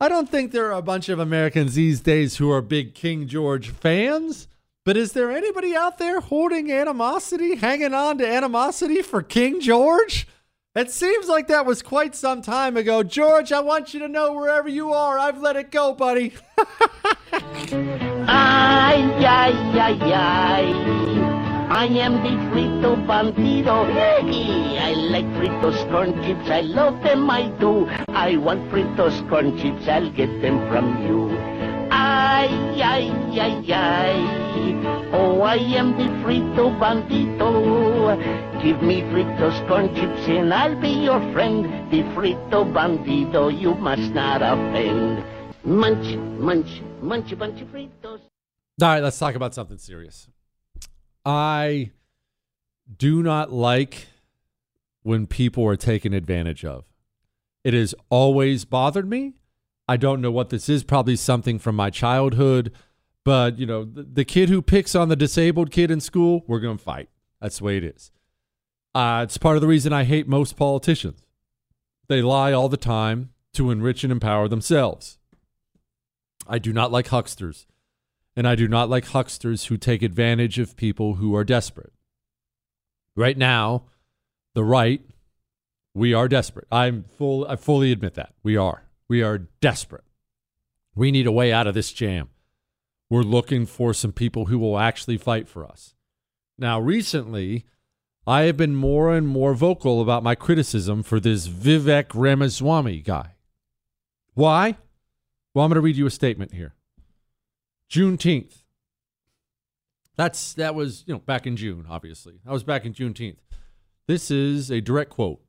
I 0.00 0.08
don't 0.08 0.28
think 0.28 0.52
there 0.52 0.66
are 0.66 0.78
a 0.78 0.82
bunch 0.82 1.08
of 1.08 1.18
Americans 1.18 1.74
these 1.74 2.00
days 2.00 2.36
who 2.36 2.50
are 2.50 2.60
big 2.60 2.94
King 2.94 3.26
George 3.26 3.70
fans. 3.70 4.48
But 4.84 4.96
is 4.96 5.12
there 5.12 5.30
anybody 5.30 5.74
out 5.74 5.98
there 5.98 6.20
holding 6.20 6.70
animosity, 6.70 7.56
hanging 7.56 7.94
on 7.94 8.18
to 8.18 8.28
animosity 8.28 9.00
for 9.00 9.22
King 9.22 9.60
George? 9.60 10.26
It 10.74 10.90
seems 10.90 11.28
like 11.28 11.46
that 11.48 11.64
was 11.64 11.82
quite 11.82 12.16
some 12.16 12.42
time 12.42 12.76
ago. 12.76 13.04
George, 13.04 13.52
I 13.52 13.60
want 13.60 13.94
you 13.94 14.00
to 14.00 14.08
know 14.08 14.32
wherever 14.32 14.68
you 14.68 14.92
are, 14.92 15.18
I've 15.18 15.40
let 15.40 15.56
it 15.56 15.70
go, 15.70 15.94
buddy. 15.94 16.34
Ay, 18.26 19.02
ay, 19.24 19.52
ay, 19.78 19.98
ay. 20.12 21.23
I 21.74 21.86
am 21.86 22.22
the 22.22 22.30
frito 22.50 22.94
Bandito. 23.04 23.84
Hey, 23.92 24.78
I 24.78 24.92
like 24.92 25.24
fritos 25.34 25.78
corn 25.90 26.12
chips. 26.22 26.48
I 26.48 26.60
love 26.60 27.02
them, 27.02 27.28
I 27.28 27.48
do. 27.58 27.88
I 28.10 28.36
want 28.36 28.70
fritos 28.70 29.28
corn 29.28 29.58
chips. 29.58 29.88
I'll 29.88 30.08
get 30.12 30.30
them 30.40 30.60
from 30.68 31.04
you. 31.04 31.30
Ay, 31.90 32.46
ay, 32.80 33.10
ay, 33.40 33.72
ay. 33.72 34.44
Oh, 35.12 35.42
I 35.42 35.56
am 35.56 35.98
the 35.98 36.06
frito 36.22 36.70
bandito. 36.78 37.50
Give 38.62 38.80
me 38.80 39.02
fritos 39.10 39.66
corn 39.66 39.92
chips 39.96 40.28
and 40.28 40.54
I'll 40.54 40.80
be 40.80 40.90
your 40.90 41.20
friend. 41.32 41.64
The 41.90 42.04
frito 42.14 42.62
Bandito, 42.72 43.50
you 43.50 43.74
must 43.74 44.14
not 44.14 44.42
offend. 44.42 45.24
Munch, 45.64 46.16
munch, 46.38 46.82
munch 47.02 47.36
bunch 47.36 47.62
of 47.62 47.68
fritos. 47.68 48.20
All 48.80 48.88
right, 48.88 49.02
let's 49.02 49.18
talk 49.18 49.34
about 49.34 49.54
something 49.54 49.78
serious. 49.78 50.28
I 51.24 51.90
do 52.98 53.22
not 53.22 53.52
like 53.52 54.08
when 55.02 55.26
people 55.26 55.64
are 55.66 55.76
taken 55.76 56.12
advantage 56.12 56.64
of. 56.64 56.84
It 57.62 57.74
has 57.74 57.94
always 58.10 58.64
bothered 58.64 59.08
me. 59.08 59.34
I 59.88 59.96
don't 59.96 60.20
know 60.20 60.30
what 60.30 60.50
this 60.50 60.68
is, 60.68 60.84
probably 60.84 61.16
something 61.16 61.58
from 61.58 61.76
my 61.76 61.90
childhood, 61.90 62.72
but 63.24 63.58
you 63.58 63.66
know, 63.66 63.84
the, 63.84 64.02
the 64.02 64.24
kid 64.24 64.48
who 64.48 64.62
picks 64.62 64.94
on 64.94 65.08
the 65.08 65.16
disabled 65.16 65.70
kid 65.70 65.90
in 65.90 66.00
school, 66.00 66.44
we're 66.46 66.60
going 66.60 66.78
to 66.78 66.82
fight. 66.82 67.08
That's 67.40 67.58
the 67.58 67.64
way 67.64 67.76
it 67.78 67.84
is. 67.84 68.10
Uh, 68.94 69.22
it's 69.24 69.38
part 69.38 69.56
of 69.56 69.60
the 69.60 69.68
reason 69.68 69.92
I 69.92 70.04
hate 70.04 70.28
most 70.28 70.56
politicians. 70.56 71.20
They 72.08 72.22
lie 72.22 72.52
all 72.52 72.68
the 72.68 72.76
time 72.76 73.30
to 73.54 73.70
enrich 73.70 74.04
and 74.04 74.12
empower 74.12 74.48
themselves. 74.48 75.18
I 76.46 76.58
do 76.58 76.72
not 76.72 76.92
like 76.92 77.08
hucksters, 77.08 77.66
and 78.36 78.46
I 78.48 78.54
do 78.54 78.68
not 78.68 78.90
like 78.90 79.06
hucksters 79.06 79.66
who 79.66 79.76
take 79.76 80.02
advantage 80.02 80.58
of 80.58 80.76
people 80.76 81.14
who 81.14 81.34
are 81.34 81.44
desperate. 81.44 81.92
Right 83.16 83.38
now, 83.38 83.84
the 84.54 84.64
right, 84.64 85.02
we 85.94 86.12
are 86.12 86.28
desperate. 86.28 86.66
I'm 86.70 87.04
full 87.16 87.46
I 87.48 87.56
fully 87.56 87.92
admit 87.92 88.14
that. 88.14 88.34
We 88.42 88.56
are. 88.56 88.84
We 89.08 89.22
are 89.22 89.38
desperate. 89.38 90.04
We 90.94 91.10
need 91.10 91.26
a 91.26 91.32
way 91.32 91.52
out 91.52 91.66
of 91.66 91.74
this 91.74 91.92
jam. 91.92 92.30
We're 93.10 93.22
looking 93.22 93.66
for 93.66 93.94
some 93.94 94.12
people 94.12 94.46
who 94.46 94.58
will 94.58 94.78
actually 94.78 95.18
fight 95.18 95.48
for 95.48 95.64
us. 95.64 95.94
Now, 96.58 96.80
recently, 96.80 97.64
I 98.26 98.42
have 98.42 98.56
been 98.56 98.74
more 98.74 99.14
and 99.14 99.28
more 99.28 99.54
vocal 99.54 100.00
about 100.00 100.22
my 100.22 100.34
criticism 100.34 101.02
for 101.02 101.20
this 101.20 101.46
Vivek 101.46 102.06
Ramaswamy 102.14 103.00
guy. 103.00 103.34
Why? 104.34 104.76
Well, 105.52 105.64
I'm 105.64 105.68
going 105.68 105.76
to 105.76 105.80
read 105.80 105.96
you 105.96 106.06
a 106.06 106.10
statement 106.10 106.52
here. 106.52 106.74
Juneteenth. 107.94 108.64
That's 110.16 110.52
that 110.54 110.74
was 110.74 111.04
you 111.06 111.14
know 111.14 111.20
back 111.20 111.46
in 111.46 111.56
June. 111.56 111.86
Obviously, 111.88 112.40
I 112.44 112.52
was 112.52 112.64
back 112.64 112.84
in 112.84 112.92
Juneteenth. 112.92 113.36
This 114.08 114.32
is 114.32 114.68
a 114.68 114.80
direct 114.80 115.10
quote 115.10 115.40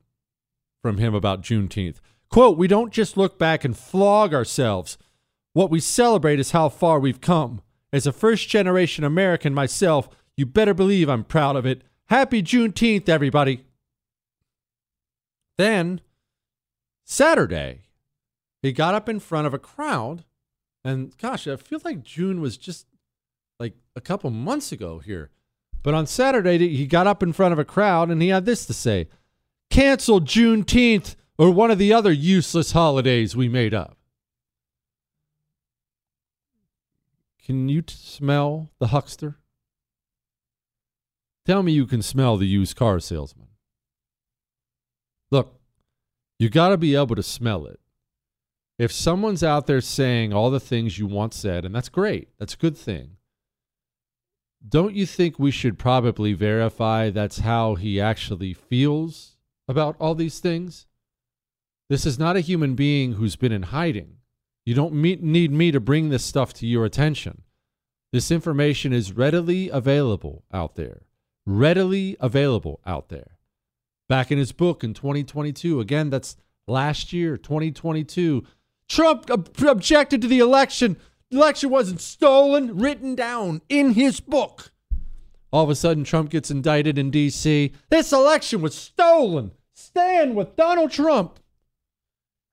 from 0.80 0.98
him 0.98 1.12
about 1.12 1.42
Juneteenth. 1.42 1.96
Quote: 2.30 2.56
We 2.56 2.68
don't 2.68 2.92
just 2.92 3.16
look 3.16 3.36
back 3.36 3.64
and 3.64 3.76
flog 3.76 4.32
ourselves. 4.32 4.96
What 5.54 5.72
we 5.72 5.80
celebrate 5.80 6.38
is 6.38 6.52
how 6.52 6.68
far 6.68 7.00
we've 7.00 7.20
come. 7.20 7.62
As 7.92 8.06
a 8.06 8.12
first 8.12 8.48
generation 8.48 9.02
American 9.02 9.52
myself, 9.52 10.08
you 10.36 10.46
better 10.46 10.74
believe 10.74 11.08
I'm 11.08 11.24
proud 11.24 11.56
of 11.56 11.66
it. 11.66 11.82
Happy 12.06 12.44
Juneteenth, 12.44 13.08
everybody. 13.08 13.64
Then, 15.58 16.00
Saturday, 17.04 17.80
he 18.62 18.70
got 18.70 18.94
up 18.94 19.08
in 19.08 19.18
front 19.18 19.48
of 19.48 19.54
a 19.54 19.58
crowd, 19.58 20.24
and 20.86 21.18
gosh, 21.18 21.48
I 21.48 21.56
feel 21.56 21.80
like 21.84 22.04
June 22.04 22.40
was 22.40 22.56
just 22.56 22.86
like 23.58 23.74
a 23.96 24.00
couple 24.00 24.30
months 24.30 24.70
ago 24.70 25.00
here. 25.00 25.30
But 25.82 25.94
on 25.94 26.06
Saturday, 26.06 26.58
he 26.76 26.86
got 26.86 27.08
up 27.08 27.22
in 27.22 27.32
front 27.32 27.52
of 27.52 27.58
a 27.58 27.64
crowd 27.64 28.08
and 28.08 28.22
he 28.22 28.28
had 28.28 28.46
this 28.46 28.66
to 28.66 28.72
say 28.72 29.08
Cancel 29.68 30.20
Juneteenth 30.20 31.16
or 31.38 31.50
one 31.50 31.70
of 31.72 31.78
the 31.78 31.92
other 31.92 32.12
useless 32.12 32.70
holidays 32.70 33.36
we 33.36 33.48
made 33.48 33.74
up. 33.74 33.96
Can 37.44 37.68
you 37.68 37.82
t- 37.82 37.94
smell 37.98 38.70
the 38.78 38.88
huckster? 38.88 39.38
Tell 41.44 41.62
me 41.62 41.72
you 41.72 41.86
can 41.86 42.02
smell 42.02 42.36
the 42.36 42.46
used 42.46 42.76
car 42.76 43.00
salesman. 43.00 43.48
Look, 45.30 45.60
you 46.38 46.48
got 46.48 46.68
to 46.68 46.76
be 46.76 46.94
able 46.94 47.16
to 47.16 47.22
smell 47.22 47.66
it. 47.66 47.80
If 48.78 48.92
someone's 48.92 49.42
out 49.42 49.66
there 49.66 49.80
saying 49.80 50.32
all 50.32 50.50
the 50.50 50.60
things 50.60 50.98
you 50.98 51.06
once 51.06 51.36
said, 51.36 51.64
and 51.64 51.74
that's 51.74 51.88
great, 51.88 52.28
that's 52.38 52.54
a 52.54 52.58
good 52.58 52.76
thing, 52.76 53.16
don't 54.68 54.94
you 54.94 55.06
think 55.06 55.38
we 55.38 55.50
should 55.50 55.78
probably 55.78 56.32
verify 56.32 57.10
that's 57.10 57.38
how 57.38 57.76
he 57.76 58.00
actually 58.00 58.52
feels 58.52 59.36
about 59.68 59.96
all 59.98 60.14
these 60.14 60.40
things? 60.40 60.86
This 61.88 62.04
is 62.04 62.18
not 62.18 62.36
a 62.36 62.40
human 62.40 62.74
being 62.74 63.12
who's 63.12 63.36
been 63.36 63.52
in 63.52 63.62
hiding. 63.64 64.16
You 64.64 64.74
don't 64.74 64.94
meet, 64.94 65.22
need 65.22 65.52
me 65.52 65.70
to 65.70 65.80
bring 65.80 66.08
this 66.08 66.24
stuff 66.24 66.52
to 66.54 66.66
your 66.66 66.84
attention. 66.84 67.42
This 68.12 68.30
information 68.30 68.92
is 68.92 69.12
readily 69.12 69.68
available 69.68 70.44
out 70.52 70.74
there. 70.74 71.02
Readily 71.46 72.16
available 72.18 72.80
out 72.84 73.08
there. 73.08 73.38
Back 74.08 74.32
in 74.32 74.38
his 74.38 74.52
book 74.52 74.82
in 74.82 74.94
2022, 74.94 75.80
again, 75.80 76.10
that's 76.10 76.36
last 76.66 77.12
year, 77.12 77.36
2022, 77.36 78.44
Trump 78.88 79.30
ob- 79.30 79.50
objected 79.66 80.22
to 80.22 80.28
the 80.28 80.38
election. 80.38 80.96
The 81.30 81.38
election 81.38 81.70
wasn't 81.70 82.00
stolen, 82.00 82.78
written 82.78 83.14
down 83.14 83.62
in 83.68 83.94
his 83.94 84.20
book. 84.20 84.72
All 85.52 85.64
of 85.64 85.70
a 85.70 85.74
sudden, 85.74 86.04
Trump 86.04 86.30
gets 86.30 86.50
indicted 86.50 86.98
in 86.98 87.10
D.C. 87.10 87.72
This 87.88 88.12
election 88.12 88.62
was 88.62 88.74
stolen. 88.74 89.52
Stand 89.74 90.36
with 90.36 90.56
Donald 90.56 90.90
Trump. 90.90 91.38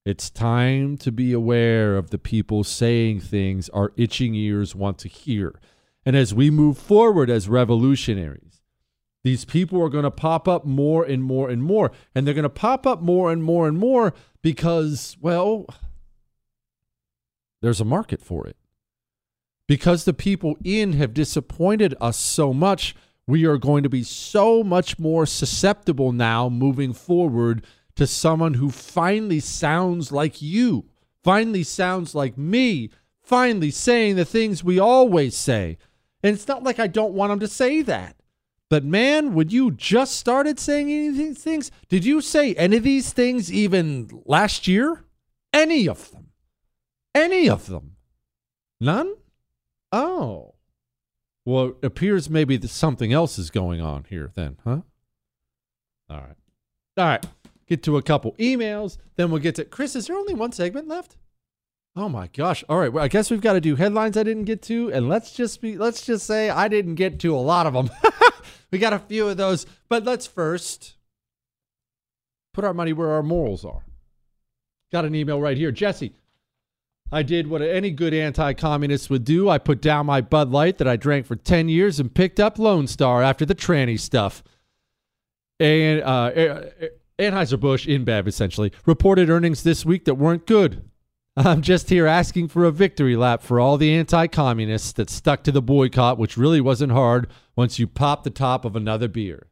It's 0.05 0.29
time 0.29 0.97
to 0.97 1.11
be 1.11 1.31
aware 1.31 1.95
of 1.95 2.09
the 2.09 2.17
people 2.17 2.63
saying 2.63 3.21
things 3.21 3.69
our 3.69 3.93
itching 3.95 4.35
ears 4.35 4.75
want 4.75 4.97
to 4.99 5.07
hear. 5.07 5.59
And 6.05 6.15
as 6.15 6.33
we 6.33 6.49
move 6.49 6.77
forward 6.77 7.29
as 7.29 7.47
revolutionaries, 7.47 8.61
these 9.23 9.45
people 9.45 9.81
are 9.81 9.89
going 9.89 10.03
to 10.03 10.11
pop 10.11 10.47
up 10.47 10.65
more 10.65 11.05
and 11.05 11.23
more 11.23 11.49
and 11.49 11.63
more. 11.63 11.91
And 12.13 12.27
they're 12.27 12.33
going 12.33 12.43
to 12.43 12.49
pop 12.49 12.85
up 12.85 13.01
more 13.01 13.31
and 13.31 13.41
more 13.41 13.67
and 13.67 13.77
more 13.77 14.13
because, 14.41 15.15
well, 15.21 15.65
there's 17.63 17.81
a 17.81 17.85
market 17.85 18.21
for 18.21 18.45
it. 18.45 18.57
Because 19.69 20.03
the 20.03 20.13
people 20.13 20.57
in 20.65 20.93
have 20.93 21.13
disappointed 21.13 21.95
us 22.01 22.17
so 22.17 22.53
much, 22.53 22.93
we 23.25 23.45
are 23.45 23.57
going 23.57 23.83
to 23.83 23.89
be 23.89 24.03
so 24.03 24.65
much 24.65 24.99
more 24.99 25.25
susceptible 25.25 26.11
now 26.11 26.49
moving 26.49 26.91
forward 26.91 27.65
to 27.95 28.05
someone 28.05 28.55
who 28.55 28.69
finally 28.69 29.39
sounds 29.39 30.11
like 30.11 30.41
you, 30.41 30.89
finally 31.23 31.63
sounds 31.63 32.13
like 32.13 32.37
me, 32.37 32.89
finally 33.21 33.71
saying 33.71 34.17
the 34.17 34.25
things 34.25 34.61
we 34.61 34.77
always 34.77 35.33
say. 35.33 35.77
And 36.21 36.35
it's 36.35 36.49
not 36.49 36.63
like 36.63 36.79
I 36.79 36.87
don't 36.87 37.13
want 37.13 37.31
him 37.31 37.39
to 37.39 37.47
say 37.47 37.81
that. 37.83 38.17
But 38.69 38.83
man, 38.83 39.33
when 39.33 39.49
you 39.49 39.71
just 39.71 40.17
started 40.17 40.59
saying 40.59 40.91
any 40.91 41.07
of 41.07 41.15
these 41.15 41.41
things, 41.41 41.71
did 41.87 42.03
you 42.03 42.19
say 42.19 42.55
any 42.55 42.75
of 42.75 42.83
these 42.83 43.13
things 43.13 43.53
even 43.53 44.21
last 44.25 44.67
year? 44.67 45.05
Any 45.53 45.87
of 45.87 46.11
them? 46.11 46.22
Any 47.15 47.49
of 47.49 47.67
them? 47.67 47.95
None? 48.79 49.13
Oh. 49.91 50.55
Well, 51.45 51.67
it 51.67 51.85
appears 51.85 52.29
maybe 52.29 52.57
that 52.57 52.69
something 52.69 53.13
else 53.13 53.37
is 53.37 53.49
going 53.49 53.81
on 53.81 54.05
here 54.09 54.31
then, 54.33 54.57
huh? 54.63 54.81
All 56.09 56.17
right. 56.17 56.35
All 56.97 57.05
right. 57.05 57.25
Get 57.67 57.83
to 57.83 57.97
a 57.97 58.01
couple 58.01 58.33
emails, 58.33 58.97
then 59.15 59.31
we'll 59.31 59.41
get 59.41 59.55
to 59.55 59.65
Chris. 59.65 59.95
Is 59.95 60.07
there 60.07 60.15
only 60.15 60.33
one 60.33 60.51
segment 60.51 60.87
left? 60.87 61.17
Oh 61.95 62.09
my 62.09 62.27
gosh. 62.27 62.63
All 62.67 62.79
right. 62.79 62.91
Well, 62.91 63.03
I 63.03 63.07
guess 63.07 63.29
we've 63.29 63.41
got 63.41 63.53
to 63.53 63.61
do 63.61 63.75
headlines 63.75 64.17
I 64.17 64.23
didn't 64.23 64.45
get 64.45 64.61
to 64.63 64.91
and 64.91 65.09
let's 65.09 65.31
just 65.31 65.61
be 65.61 65.77
let's 65.77 66.05
just 66.05 66.25
say 66.25 66.49
I 66.49 66.67
didn't 66.67 66.95
get 66.95 67.19
to 67.19 67.35
a 67.35 67.37
lot 67.37 67.67
of 67.67 67.73
them. 67.73 67.89
we 68.71 68.79
got 68.79 68.93
a 68.93 68.99
few 68.99 69.27
of 69.27 69.37
those, 69.37 69.65
but 69.89 70.03
let's 70.03 70.25
first 70.25 70.95
put 72.53 72.63
our 72.63 72.73
money 72.73 72.93
where 72.93 73.11
our 73.11 73.23
morals 73.23 73.63
are. 73.63 73.83
Got 74.91 75.05
an 75.05 75.15
email 75.15 75.39
right 75.39 75.57
here. 75.57 75.71
Jesse, 75.71 76.13
I 77.13 77.21
did 77.21 77.47
what 77.47 77.61
any 77.61 77.91
good 77.91 78.13
anti 78.13 78.53
communist 78.53 79.09
would 79.09 79.23
do. 79.23 79.47
I 79.47 79.59
put 79.59 79.81
down 79.81 80.07
my 80.07 80.19
Bud 80.19 80.49
Light 80.49 80.79
that 80.79 80.87
I 80.87 80.95
drank 80.95 81.27
for 81.27 81.35
10 81.35 81.69
years 81.69 81.99
and 81.99 82.13
picked 82.13 82.39
up 82.39 82.57
Lone 82.57 82.87
Star 82.87 83.21
after 83.21 83.45
the 83.45 83.53
tranny 83.53 83.99
stuff. 83.99 84.43
And 85.59 86.01
uh, 86.01 86.31
Anheuser-Busch, 87.19 87.87
InBev 87.87 88.27
essentially, 88.27 88.71
reported 88.87 89.29
earnings 89.29 89.61
this 89.61 89.85
week 89.85 90.05
that 90.05 90.15
weren't 90.15 90.47
good. 90.47 90.89
I'm 91.37 91.61
just 91.61 91.89
here 91.89 92.07
asking 92.07 92.47
for 92.47 92.65
a 92.65 92.71
victory 92.71 93.15
lap 93.15 93.43
for 93.43 93.59
all 93.59 93.77
the 93.77 93.93
anti 93.93 94.27
communists 94.27 94.91
that 94.93 95.09
stuck 95.09 95.43
to 95.43 95.51
the 95.51 95.61
boycott, 95.61 96.17
which 96.17 96.37
really 96.37 96.61
wasn't 96.61 96.93
hard 96.93 97.27
once 97.55 97.77
you 97.77 97.87
pop 97.87 98.23
the 98.23 98.31
top 98.31 98.65
of 98.65 98.75
another 98.75 99.07
beer. 99.07 99.47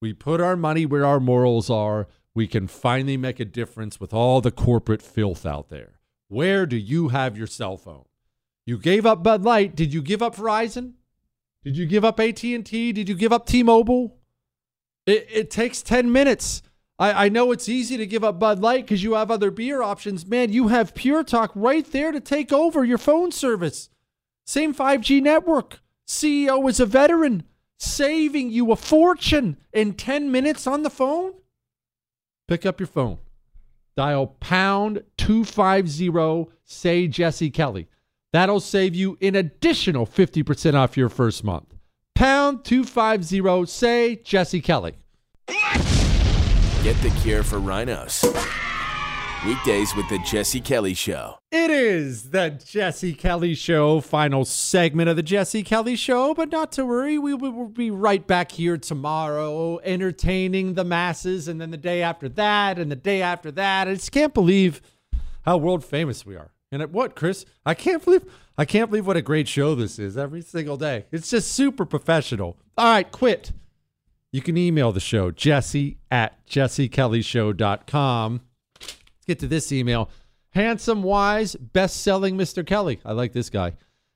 We 0.00 0.12
put 0.12 0.40
our 0.40 0.56
money 0.56 0.86
where 0.86 1.04
our 1.04 1.20
morals 1.20 1.70
are. 1.70 2.06
We 2.34 2.46
can 2.46 2.68
finally 2.68 3.16
make 3.16 3.40
a 3.40 3.44
difference 3.44 3.98
with 3.98 4.12
all 4.12 4.40
the 4.40 4.50
corporate 4.50 5.02
filth 5.02 5.44
out 5.44 5.70
there. 5.70 6.00
Where 6.28 6.66
do 6.66 6.76
you 6.76 7.08
have 7.08 7.36
your 7.36 7.46
cell 7.46 7.76
phone? 7.76 8.04
You 8.66 8.78
gave 8.78 9.04
up 9.04 9.22
Bud 9.22 9.42
Light. 9.42 9.76
Did 9.76 9.92
you 9.92 10.02
give 10.02 10.22
up 10.22 10.36
Verizon? 10.36 10.94
Did 11.62 11.76
you 11.76 11.86
give 11.86 12.04
up 12.04 12.20
AT&T? 12.20 12.92
Did 12.92 13.08
you 13.08 13.14
give 13.14 13.32
up 13.32 13.46
T-Mobile? 13.46 14.16
It, 15.06 15.26
it 15.30 15.50
takes 15.50 15.82
10 15.82 16.10
minutes. 16.10 16.62
I, 16.98 17.26
I 17.26 17.28
know 17.28 17.52
it's 17.52 17.68
easy 17.68 17.96
to 17.96 18.06
give 18.06 18.24
up 18.24 18.38
Bud 18.38 18.60
Light 18.60 18.84
because 18.84 19.02
you 19.02 19.14
have 19.14 19.30
other 19.30 19.50
beer 19.50 19.82
options. 19.82 20.26
Man, 20.26 20.52
you 20.52 20.68
have 20.68 20.94
Pure 20.94 21.24
Talk 21.24 21.52
right 21.54 21.90
there 21.90 22.12
to 22.12 22.20
take 22.20 22.52
over 22.52 22.84
your 22.84 22.98
phone 22.98 23.32
service. 23.32 23.90
Same 24.46 24.74
5G 24.74 25.22
network. 25.22 25.80
CEO 26.06 26.68
is 26.68 26.80
a 26.80 26.86
veteran, 26.86 27.44
saving 27.78 28.50
you 28.50 28.70
a 28.72 28.76
fortune 28.76 29.56
in 29.72 29.94
10 29.94 30.30
minutes 30.30 30.66
on 30.66 30.82
the 30.82 30.90
phone. 30.90 31.32
Pick 32.46 32.66
up 32.66 32.78
your 32.78 32.86
phone. 32.86 33.18
Dial 33.96 34.26
pound 34.26 35.02
250, 35.18 36.50
say 36.64 37.06
Jesse 37.06 37.50
Kelly. 37.50 37.88
That'll 38.32 38.60
save 38.60 38.94
you 38.94 39.16
an 39.22 39.36
additional 39.36 40.06
50% 40.06 40.74
off 40.74 40.96
your 40.96 41.08
first 41.08 41.44
month. 41.44 41.74
Pound 42.14 42.64
250, 42.64 43.66
say 43.66 44.16
Jesse 44.16 44.60
Kelly. 44.60 44.94
Get 46.82 47.00
the 47.02 47.16
cure 47.22 47.42
for 47.42 47.58
rhinos. 47.58 48.24
Weekdays 49.46 49.94
with 49.94 50.08
the 50.08 50.18
Jesse 50.20 50.60
Kelly 50.60 50.94
Show. 50.94 51.38
It 51.52 51.68
is 51.68 52.30
the 52.30 52.58
Jesse 52.64 53.12
Kelly 53.12 53.54
Show, 53.54 54.00
final 54.00 54.46
segment 54.46 55.10
of 55.10 55.16
the 55.16 55.22
Jesse 55.22 55.62
Kelly 55.62 55.96
Show, 55.96 56.32
but 56.32 56.50
not 56.50 56.72
to 56.72 56.86
worry, 56.86 57.18
we 57.18 57.34
will 57.34 57.68
be 57.68 57.90
right 57.90 58.26
back 58.26 58.52
here 58.52 58.78
tomorrow 58.78 59.80
entertaining 59.80 60.72
the 60.74 60.84
masses, 60.84 61.46
and 61.46 61.60
then 61.60 61.70
the 61.70 61.76
day 61.76 62.00
after 62.00 62.26
that, 62.30 62.78
and 62.78 62.90
the 62.90 62.96
day 62.96 63.20
after 63.20 63.50
that. 63.50 63.86
I 63.86 63.92
just 63.92 64.12
can't 64.12 64.32
believe 64.32 64.80
how 65.42 65.58
world 65.58 65.84
famous 65.84 66.24
we 66.24 66.36
are. 66.36 66.52
And 66.72 66.80
at 66.80 66.90
what, 66.90 67.14
Chris? 67.14 67.44
I 67.66 67.74
can't 67.74 68.02
believe 68.02 68.24
I 68.56 68.64
can't 68.64 68.88
believe 68.88 69.06
what 69.06 69.18
a 69.18 69.22
great 69.22 69.46
show 69.46 69.74
this 69.74 69.98
is 69.98 70.16
every 70.16 70.40
single 70.40 70.78
day. 70.78 71.04
It's 71.12 71.28
just 71.28 71.52
super 71.52 71.84
professional. 71.84 72.56
All 72.78 72.86
right, 72.86 73.12
quit. 73.12 73.52
You 74.32 74.40
can 74.40 74.56
email 74.56 74.90
the 74.90 75.00
show, 75.00 75.30
jesse 75.30 75.98
at 76.10 76.46
jessekellyshow.com. 76.46 78.40
Let's 79.24 79.38
get 79.38 79.40
to 79.40 79.48
this 79.48 79.72
email. 79.72 80.10
Handsome, 80.50 81.02
wise, 81.02 81.56
best 81.56 82.02
selling 82.02 82.36
Mr. 82.36 82.64
Kelly. 82.66 83.00
I 83.06 83.12
like 83.12 83.32
this 83.32 83.48
guy. 83.48 83.72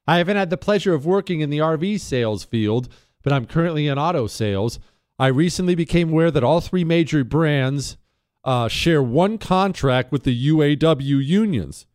I 0.06 0.18
haven't 0.18 0.36
had 0.36 0.50
the 0.50 0.58
pleasure 0.58 0.92
of 0.92 1.06
working 1.06 1.40
in 1.40 1.48
the 1.48 1.60
RV 1.60 2.00
sales 2.00 2.44
field, 2.44 2.90
but 3.22 3.32
I'm 3.32 3.46
currently 3.46 3.88
in 3.88 3.98
auto 3.98 4.26
sales. 4.26 4.78
I 5.18 5.28
recently 5.28 5.74
became 5.74 6.10
aware 6.10 6.30
that 6.30 6.44
all 6.44 6.60
three 6.60 6.84
major 6.84 7.24
brands 7.24 7.96
uh, 8.44 8.68
share 8.68 9.02
one 9.02 9.38
contract 9.38 10.12
with 10.12 10.24
the 10.24 10.48
UAW 10.50 11.24
unions. 11.24 11.86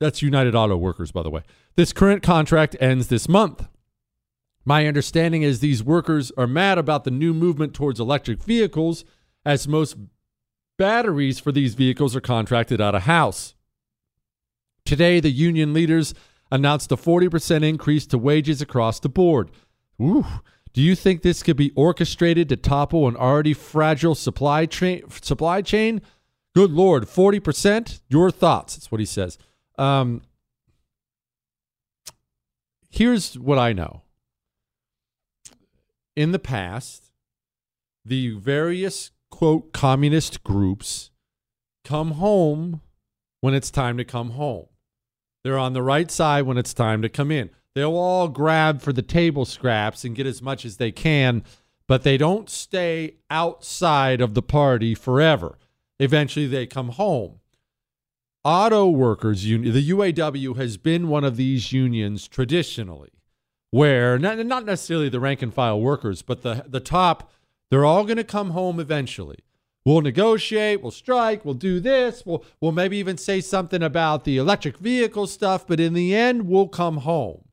That's 0.00 0.20
United 0.20 0.56
Auto 0.56 0.76
Workers, 0.76 1.12
by 1.12 1.22
the 1.22 1.30
way. 1.30 1.42
This 1.76 1.92
current 1.92 2.24
contract 2.24 2.74
ends 2.80 3.06
this 3.06 3.28
month. 3.28 3.68
My 4.64 4.88
understanding 4.88 5.42
is 5.42 5.60
these 5.60 5.84
workers 5.84 6.32
are 6.36 6.48
mad 6.48 6.78
about 6.78 7.04
the 7.04 7.12
new 7.12 7.32
movement 7.32 7.74
towards 7.74 8.00
electric 8.00 8.42
vehicles, 8.42 9.04
as 9.46 9.68
most 9.68 9.96
batteries 10.76 11.38
for 11.38 11.52
these 11.52 11.74
vehicles 11.74 12.14
are 12.16 12.20
contracted 12.20 12.80
out 12.80 12.94
of 12.94 13.02
house. 13.02 13.54
Today, 14.84 15.20
the 15.20 15.30
union 15.30 15.72
leaders 15.72 16.14
announced 16.50 16.92
a 16.92 16.96
40% 16.96 17.64
increase 17.64 18.06
to 18.06 18.18
wages 18.18 18.60
across 18.60 19.00
the 19.00 19.08
board. 19.08 19.50
Ooh. 20.00 20.26
Do 20.72 20.82
you 20.82 20.96
think 20.96 21.22
this 21.22 21.42
could 21.42 21.56
be 21.56 21.70
orchestrated 21.76 22.48
to 22.48 22.56
topple 22.56 23.06
an 23.06 23.16
already 23.16 23.54
fragile 23.54 24.16
supply, 24.16 24.66
tra- 24.66 25.08
supply 25.22 25.62
chain? 25.62 26.02
Good 26.54 26.72
Lord, 26.72 27.04
40%? 27.04 28.00
Your 28.08 28.30
thoughts. 28.30 28.74
That's 28.74 28.90
what 28.90 29.00
he 29.00 29.06
says. 29.06 29.38
Um, 29.78 30.22
here's 32.90 33.38
what 33.38 33.58
I 33.58 33.72
know 33.72 34.02
in 36.16 36.32
the 36.32 36.38
past, 36.38 37.10
the 38.04 38.30
various 38.30 39.10
quote 39.34 39.72
communist 39.72 40.44
groups 40.44 41.10
come 41.84 42.12
home 42.12 42.80
when 43.40 43.52
it's 43.52 43.68
time 43.68 43.96
to 43.96 44.04
come 44.04 44.30
home. 44.30 44.66
They're 45.42 45.58
on 45.58 45.72
the 45.72 45.82
right 45.82 46.08
side 46.08 46.42
when 46.42 46.56
it's 46.56 46.72
time 46.72 47.02
to 47.02 47.08
come 47.08 47.32
in. 47.32 47.50
They'll 47.74 47.96
all 47.96 48.28
grab 48.28 48.80
for 48.80 48.92
the 48.92 49.02
table 49.02 49.44
scraps 49.44 50.04
and 50.04 50.14
get 50.14 50.28
as 50.28 50.40
much 50.40 50.64
as 50.64 50.76
they 50.76 50.92
can, 50.92 51.42
but 51.88 52.04
they 52.04 52.16
don't 52.16 52.48
stay 52.48 53.16
outside 53.28 54.20
of 54.20 54.34
the 54.34 54.42
party 54.42 54.94
forever. 54.94 55.58
Eventually, 55.98 56.46
they 56.46 56.64
come 56.64 56.90
home. 56.90 57.40
Auto 58.44 58.88
Workers 58.88 59.44
Union, 59.44 59.74
the 59.74 59.90
UAW, 59.90 60.56
has 60.58 60.76
been 60.76 61.08
one 61.08 61.24
of 61.24 61.36
these 61.36 61.72
unions 61.72 62.28
traditionally 62.28 63.10
where 63.72 64.16
not, 64.16 64.38
not 64.46 64.64
necessarily 64.64 65.08
the 65.08 65.18
rank 65.18 65.42
and 65.42 65.52
file 65.52 65.80
workers, 65.80 66.22
but 66.22 66.42
the 66.42 66.64
the 66.68 66.78
top, 66.78 67.32
they're 67.74 67.84
all 67.84 68.04
going 68.04 68.18
to 68.18 68.22
come 68.22 68.50
home 68.50 68.78
eventually. 68.78 69.40
We'll 69.84 70.00
negotiate, 70.00 70.80
we'll 70.80 70.92
strike, 70.92 71.44
we'll 71.44 71.54
do 71.54 71.80
this, 71.80 72.24
we'll 72.24 72.44
we'll 72.60 72.70
maybe 72.70 72.98
even 72.98 73.18
say 73.18 73.40
something 73.40 73.82
about 73.82 74.22
the 74.22 74.36
electric 74.36 74.78
vehicle 74.78 75.26
stuff, 75.26 75.66
but 75.66 75.80
in 75.80 75.92
the 75.92 76.14
end, 76.14 76.46
we'll 76.46 76.68
come 76.68 76.98
home. 76.98 77.48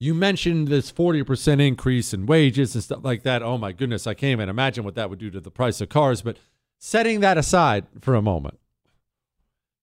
You 0.00 0.12
mentioned 0.12 0.66
this 0.66 0.90
40% 0.90 1.64
increase 1.64 2.12
in 2.12 2.26
wages 2.26 2.74
and 2.74 2.82
stuff 2.82 3.04
like 3.04 3.22
that. 3.22 3.44
Oh 3.44 3.58
my 3.58 3.70
goodness, 3.70 4.08
I 4.08 4.14
can't 4.14 4.32
even 4.32 4.48
imagine 4.48 4.82
what 4.82 4.96
that 4.96 5.08
would 5.08 5.20
do 5.20 5.30
to 5.30 5.40
the 5.40 5.52
price 5.52 5.80
of 5.80 5.88
cars, 5.88 6.22
but 6.22 6.36
setting 6.80 7.20
that 7.20 7.38
aside 7.38 7.86
for 8.00 8.16
a 8.16 8.22
moment. 8.22 8.58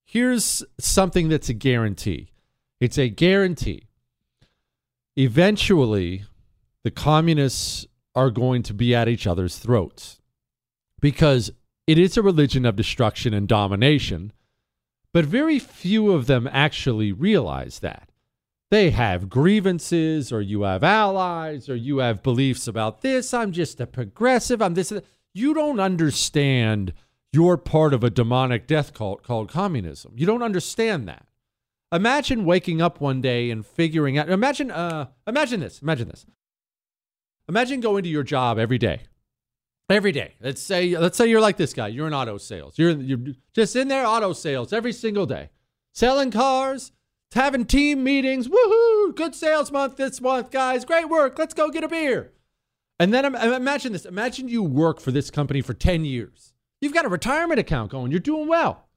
Here's 0.04 0.66
something 0.82 1.30
that's 1.30 1.48
a 1.48 1.54
guarantee. 1.54 2.34
It's 2.82 2.98
a 2.98 3.08
guarantee 3.08 3.88
eventually 5.16 6.26
the 6.84 6.92
communists 6.92 7.86
are 8.16 8.30
going 8.30 8.64
to 8.64 8.74
be 8.74 8.94
at 8.94 9.08
each 9.08 9.26
other's 9.26 9.58
throats 9.58 10.20
because 11.00 11.52
it 11.88 11.98
is 11.98 12.16
a 12.16 12.22
religion 12.22 12.66
of 12.66 12.76
destruction 12.76 13.34
and 13.34 13.48
domination, 13.48 14.32
but 15.14 15.26
very 15.26 15.60
few 15.60 16.12
of 16.12 16.28
them 16.28 16.48
actually 16.52 17.12
realize 17.12 17.80
that. 17.80 18.10
They 18.70 18.92
have 18.92 19.30
grievances, 19.30 20.32
or 20.32 20.42
you 20.42 20.62
have 20.62 20.82
allies, 20.82 21.68
or 21.68 21.76
you 21.76 21.98
have 21.98 22.24
beliefs 22.24 22.68
about 22.68 23.02
this. 23.02 23.34
I'm 23.34 23.52
just 23.52 23.82
a 23.82 23.86
progressive. 23.86 24.62
I'm 24.62 24.76
this. 24.76 24.94
You 25.34 25.54
don't 25.54 25.82
understand 25.82 26.94
you're 27.34 27.58
part 27.58 27.94
of 27.94 28.04
a 28.04 28.10
demonic 28.10 28.68
death 28.68 28.94
cult 28.94 29.24
called 29.24 29.50
communism. 29.50 30.14
You 30.16 30.26
don't 30.26 30.44
understand 30.44 31.08
that. 31.08 31.26
Imagine 31.92 32.46
waking 32.46 32.82
up 32.82 33.02
one 33.02 33.22
day 33.22 33.52
and 33.52 33.66
figuring 33.66 34.18
out. 34.18 34.30
Imagine, 34.30 34.72
uh, 34.72 35.08
imagine 35.28 35.60
this. 35.60 35.82
Imagine 35.82 36.08
this. 36.08 36.26
Imagine 37.50 37.80
going 37.82 38.04
to 38.04 38.10
your 38.10 38.24
job 38.24 38.58
every 38.58 38.78
day. 38.78 39.02
Every 39.90 40.12
day. 40.12 40.36
Let's 40.40 40.62
say, 40.62 40.98
let's 40.98 41.18
say 41.18 41.28
you're 41.28 41.42
like 41.42 41.58
this 41.58 41.74
guy. 41.74 41.88
You're 41.88 42.08
in 42.08 42.14
auto 42.14 42.38
sales. 42.38 42.78
You're 42.78 42.92
you're 42.92 43.20
just 43.54 43.76
in 43.76 43.90
there 43.90 44.06
auto 44.06 44.32
sales 44.34 44.72
every 44.72 44.94
single 44.94 45.26
day, 45.26 45.50
selling 45.94 46.32
cars, 46.32 46.94
having 47.34 47.66
team 47.66 48.04
meetings. 48.04 48.48
Woohoo! 48.48 49.16
Good 49.16 49.36
sales 49.36 49.72
month 49.72 49.98
this 49.98 50.22
month, 50.22 50.52
guys. 50.52 50.86
Great 50.86 51.10
work. 51.10 51.38
Let's 51.38 51.54
go 51.54 51.70
get 51.70 51.84
a 51.84 51.90
beer. 51.90 52.32
And 53.00 53.14
then 53.14 53.26
imagine 53.26 53.94
this. 53.94 54.06
Imagine 54.06 54.48
you 54.48 54.62
work 54.62 55.02
for 55.02 55.12
this 55.12 55.32
company 55.32 55.62
for 55.62 55.74
10 55.74 56.06
years. 56.06 56.54
You've 56.82 56.94
got 56.94 57.06
a 57.06 57.10
retirement 57.10 57.60
account 57.60 57.92
going. 57.92 58.12
You're 58.12 58.20
doing 58.20 58.48
well. 58.48 58.88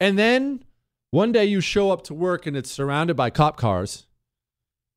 And 0.00 0.18
then 0.18 0.64
one 1.10 1.30
day 1.30 1.44
you 1.44 1.60
show 1.60 1.90
up 1.90 2.02
to 2.04 2.14
work 2.14 2.46
and 2.46 2.56
it's 2.56 2.70
surrounded 2.70 3.16
by 3.16 3.30
cop 3.30 3.56
cars. 3.56 4.06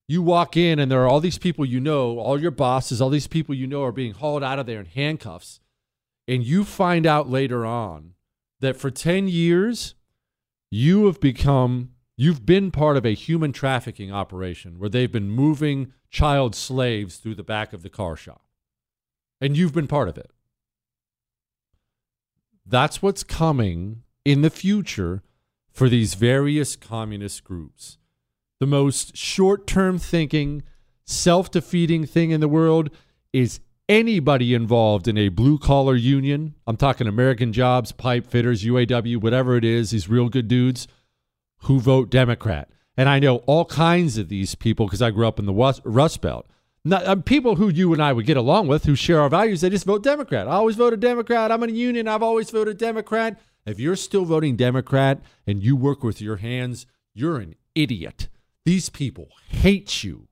You 0.08 0.22
walk 0.22 0.58
in 0.58 0.80
and 0.80 0.92
there 0.92 1.02
are 1.02 1.08
all 1.08 1.20
these 1.20 1.38
people 1.38 1.66
you 1.66 1.80
know, 1.80 2.20
all 2.20 2.40
your 2.40 2.52
bosses, 2.52 3.02
all 3.02 3.10
these 3.10 3.28
people 3.28 3.56
you 3.56 3.68
know 3.68 3.84
are 3.84 3.92
being 3.92 4.14
hauled 4.14 4.44
out 4.44 4.60
of 4.60 4.66
there 4.66 4.80
in 4.80 4.86
handcuffs. 4.86 5.60
And 6.28 6.44
you 6.44 6.64
find 6.64 7.06
out 7.06 7.30
later 7.30 7.66
on 7.66 8.14
that 8.60 8.78
for 8.78 8.92
10 8.92 9.28
years, 9.28 9.96
you 10.70 11.06
have 11.06 11.20
become, 11.20 11.92
you've 12.18 12.46
been 12.46 12.72
part 12.72 12.98
of 12.98 13.06
a 13.06 13.14
human 13.14 13.52
trafficking 13.52 14.12
operation 14.12 14.80
where 14.80 14.90
they've 14.90 15.12
been 15.12 15.30
moving 15.30 15.94
child 16.10 16.56
slaves 16.56 17.18
through 17.18 17.36
the 17.36 17.44
back 17.44 17.74
of 17.74 17.84
the 17.84 17.90
car 17.90 18.16
shop. 18.16 18.46
And 19.42 19.58
you've 19.58 19.74
been 19.74 19.88
part 19.88 20.10
of 20.10 20.18
it. 20.18 20.32
That's 22.66 23.02
what's 23.02 23.24
coming 23.24 24.04
in 24.24 24.42
the 24.42 24.50
future 24.50 25.22
for 25.72 25.90
these 25.90 26.14
various 26.14 26.76
communist 26.76 27.44
groups. 27.44 27.98
The 28.60 28.68
most 28.68 29.18
short 29.18 29.68
term 29.68 29.98
thinking, 29.98 30.64
self 31.06 31.52
defeating 31.52 32.06
thing 32.06 32.32
in 32.32 32.40
the 32.40 32.48
world 32.48 32.90
is 33.32 33.60
anybody 33.90 34.54
involved 34.54 35.08
in 35.08 35.18
a 35.18 35.30
blue 35.30 35.58
collar 35.58 35.96
union. 35.96 36.56
I'm 36.66 36.78
talking 36.78 37.08
American 37.08 37.52
jobs, 37.52 37.92
pipe 37.92 38.26
fitters, 38.26 38.64
UAW, 38.64 39.18
whatever 39.22 39.58
it 39.58 39.66
is, 39.66 39.92
these 39.92 40.10
real 40.10 40.30
good 40.30 40.48
dudes 40.48 40.88
who 41.64 41.80
vote 41.80 42.10
Democrat. 42.10 42.70
And 42.96 43.10
I 43.10 43.20
know 43.20 43.38
all 43.48 43.66
kinds 43.66 44.18
of 44.18 44.30
these 44.30 44.56
people 44.56 44.86
because 44.86 45.02
I 45.02 45.12
grew 45.12 45.28
up 45.28 45.40
in 45.40 45.46
the 45.46 45.54
Rust 45.84 46.22
Belt. 46.22 46.48
Not, 46.86 47.08
um, 47.08 47.24
people 47.24 47.56
who 47.56 47.70
you 47.70 47.94
and 47.94 48.04
I 48.04 48.12
would 48.12 48.26
get 48.26 48.36
along 48.36 48.68
with 48.68 48.84
who 48.86 48.96
share 48.96 49.22
our 49.22 49.30
values, 49.30 49.62
they 49.62 49.70
just 49.70 49.86
vote 49.86 50.04
Democrat. 50.04 50.48
I 50.48 50.52
always 50.52 50.76
voted 50.76 51.00
Democrat. 51.00 51.52
I'm 51.52 51.64
in 51.64 51.70
a 51.70 51.74
union. 51.74 52.10
I've 52.10 52.24
always 52.24 52.50
voted 52.50 52.78
Democrat. 52.78 53.40
If 53.66 53.80
you're 53.80 53.96
still 53.96 54.26
voting 54.26 54.58
Democrat 54.58 55.22
and 55.48 55.64
you 55.64 55.78
work 55.78 56.04
with 56.04 56.22
your 56.22 56.38
hands, 56.38 56.86
you're 57.14 57.38
an 57.38 57.56
idiot. 57.74 58.28
These 58.66 58.90
people 58.90 59.30
hate 59.50 60.04
you. 60.04 60.28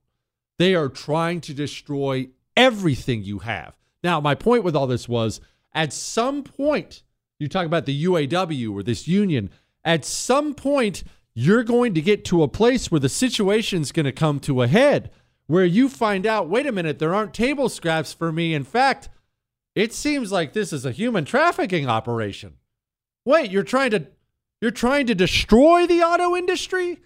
They 0.57 0.75
are 0.75 0.89
trying 0.89 1.41
to 1.41 1.53
destroy 1.53 2.29
everything 2.55 3.23
you 3.23 3.39
have. 3.39 3.75
Now, 4.03 4.19
my 4.19 4.35
point 4.35 4.63
with 4.63 4.75
all 4.75 4.87
this 4.87 5.09
was 5.09 5.41
at 5.73 5.93
some 5.93 6.43
point, 6.43 7.03
you 7.39 7.47
talk 7.47 7.65
about 7.65 7.85
the 7.85 8.05
UAW 8.05 8.73
or 8.73 8.83
this 8.83 9.07
union, 9.07 9.49
at 9.83 10.05
some 10.05 10.53
point, 10.53 11.03
you're 11.33 11.63
going 11.63 11.93
to 11.93 12.01
get 12.01 12.25
to 12.25 12.43
a 12.43 12.47
place 12.47 12.91
where 12.91 12.99
the 12.99 13.09
situation's 13.09 13.91
going 13.91 14.05
to 14.05 14.11
come 14.11 14.39
to 14.41 14.61
a 14.61 14.67
head 14.67 15.11
where 15.47 15.65
you 15.65 15.89
find 15.89 16.25
out, 16.25 16.49
wait 16.49 16.65
a 16.65 16.71
minute, 16.71 16.99
there 16.99 17.13
aren't 17.13 17.33
table 17.33 17.67
scraps 17.67 18.13
for 18.13 18.31
me. 18.31 18.53
In 18.53 18.63
fact, 18.63 19.09
it 19.75 19.93
seems 19.93 20.31
like 20.31 20.53
this 20.53 20.71
is 20.71 20.85
a 20.85 20.91
human 20.91 21.25
trafficking 21.25 21.87
operation. 21.87 22.53
Wait, 23.25 23.51
you're 23.51 23.63
trying 23.63 23.91
to 23.91 24.07
you're 24.61 24.71
trying 24.71 25.07
to 25.07 25.15
destroy 25.15 25.87
the 25.87 26.03
auto 26.03 26.35
industry? 26.35 26.99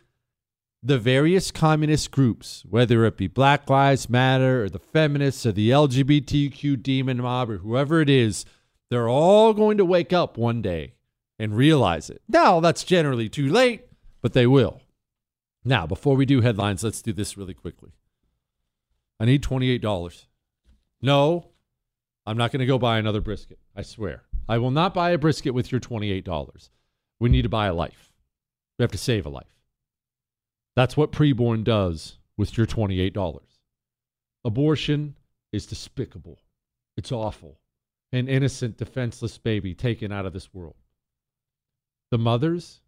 The 0.86 1.00
various 1.00 1.50
communist 1.50 2.12
groups, 2.12 2.64
whether 2.70 3.06
it 3.06 3.18
be 3.18 3.26
Black 3.26 3.72
Lives 3.72 4.08
Matter 4.08 4.66
or 4.66 4.70
the 4.70 4.78
feminists 4.78 5.44
or 5.44 5.52
the 5.52 5.72
LGBTQ 5.72 6.84
demon 6.84 7.18
mob 7.18 7.50
or 7.50 7.58
whoever 7.58 8.02
it 8.02 8.10
is, 8.10 8.46
they're 8.92 9.10
all 9.10 9.56
going 9.56 9.80
to 9.80 9.84
wake 9.84 10.14
up 10.14 10.38
one 10.38 10.62
day 10.62 10.94
and 11.40 11.58
realize 11.58 12.12
it. 12.12 12.22
Now, 12.28 12.60
that's 12.60 12.84
generally 12.84 13.30
too 13.30 13.50
late, 13.50 13.88
but 14.22 14.34
they 14.34 14.46
will. 14.46 14.80
Now, 15.64 15.88
before 15.88 16.16
we 16.16 16.28
do 16.28 16.42
headlines, 16.42 16.84
let's 16.84 17.02
do 17.02 17.14
this 17.14 17.36
really 17.36 17.56
quickly. 17.56 17.90
I 19.20 19.26
need 19.26 19.42
$28. 19.42 20.26
No, 21.02 21.48
I'm 22.28 22.38
not 22.38 22.52
going 22.52 22.60
to 22.60 22.68
go 22.68 22.78
buy 22.78 23.00
another 23.00 23.22
brisket. 23.22 23.58
I 23.76 23.82
swear. 23.82 24.26
I 24.48 24.60
will 24.60 24.70
not 24.70 24.94
buy 24.94 25.10
a 25.10 25.18
brisket 25.18 25.56
with 25.56 25.72
your 25.72 25.82
$28. 25.82 26.70
We 27.20 27.30
need 27.30 27.42
to 27.42 27.50
buy 27.50 27.66
a 27.66 27.74
life. 27.74 28.12
We 28.78 28.84
have 28.84 28.92
to 28.92 29.00
save 29.00 29.26
a 29.26 29.30
life. 29.30 29.55
That's 30.76 30.98
what 30.98 31.12
preborn 31.12 31.64
does 31.64 32.18
with 32.38 32.58
your 32.58 32.68
$28. 32.68 33.40
Abortion 34.44 35.16
is 35.52 35.66
despicable. 35.66 36.40
It's 36.98 37.12
awful. 37.12 37.60
An 38.12 38.28
innocent, 38.28 38.78
defenseless 38.78 39.38
baby 39.38 39.74
taken 39.74 40.12
out 40.12 40.26
of 40.26 40.34
this 40.34 40.54
world. 40.54 40.76
The 42.12 42.18
mothers, 42.18 42.82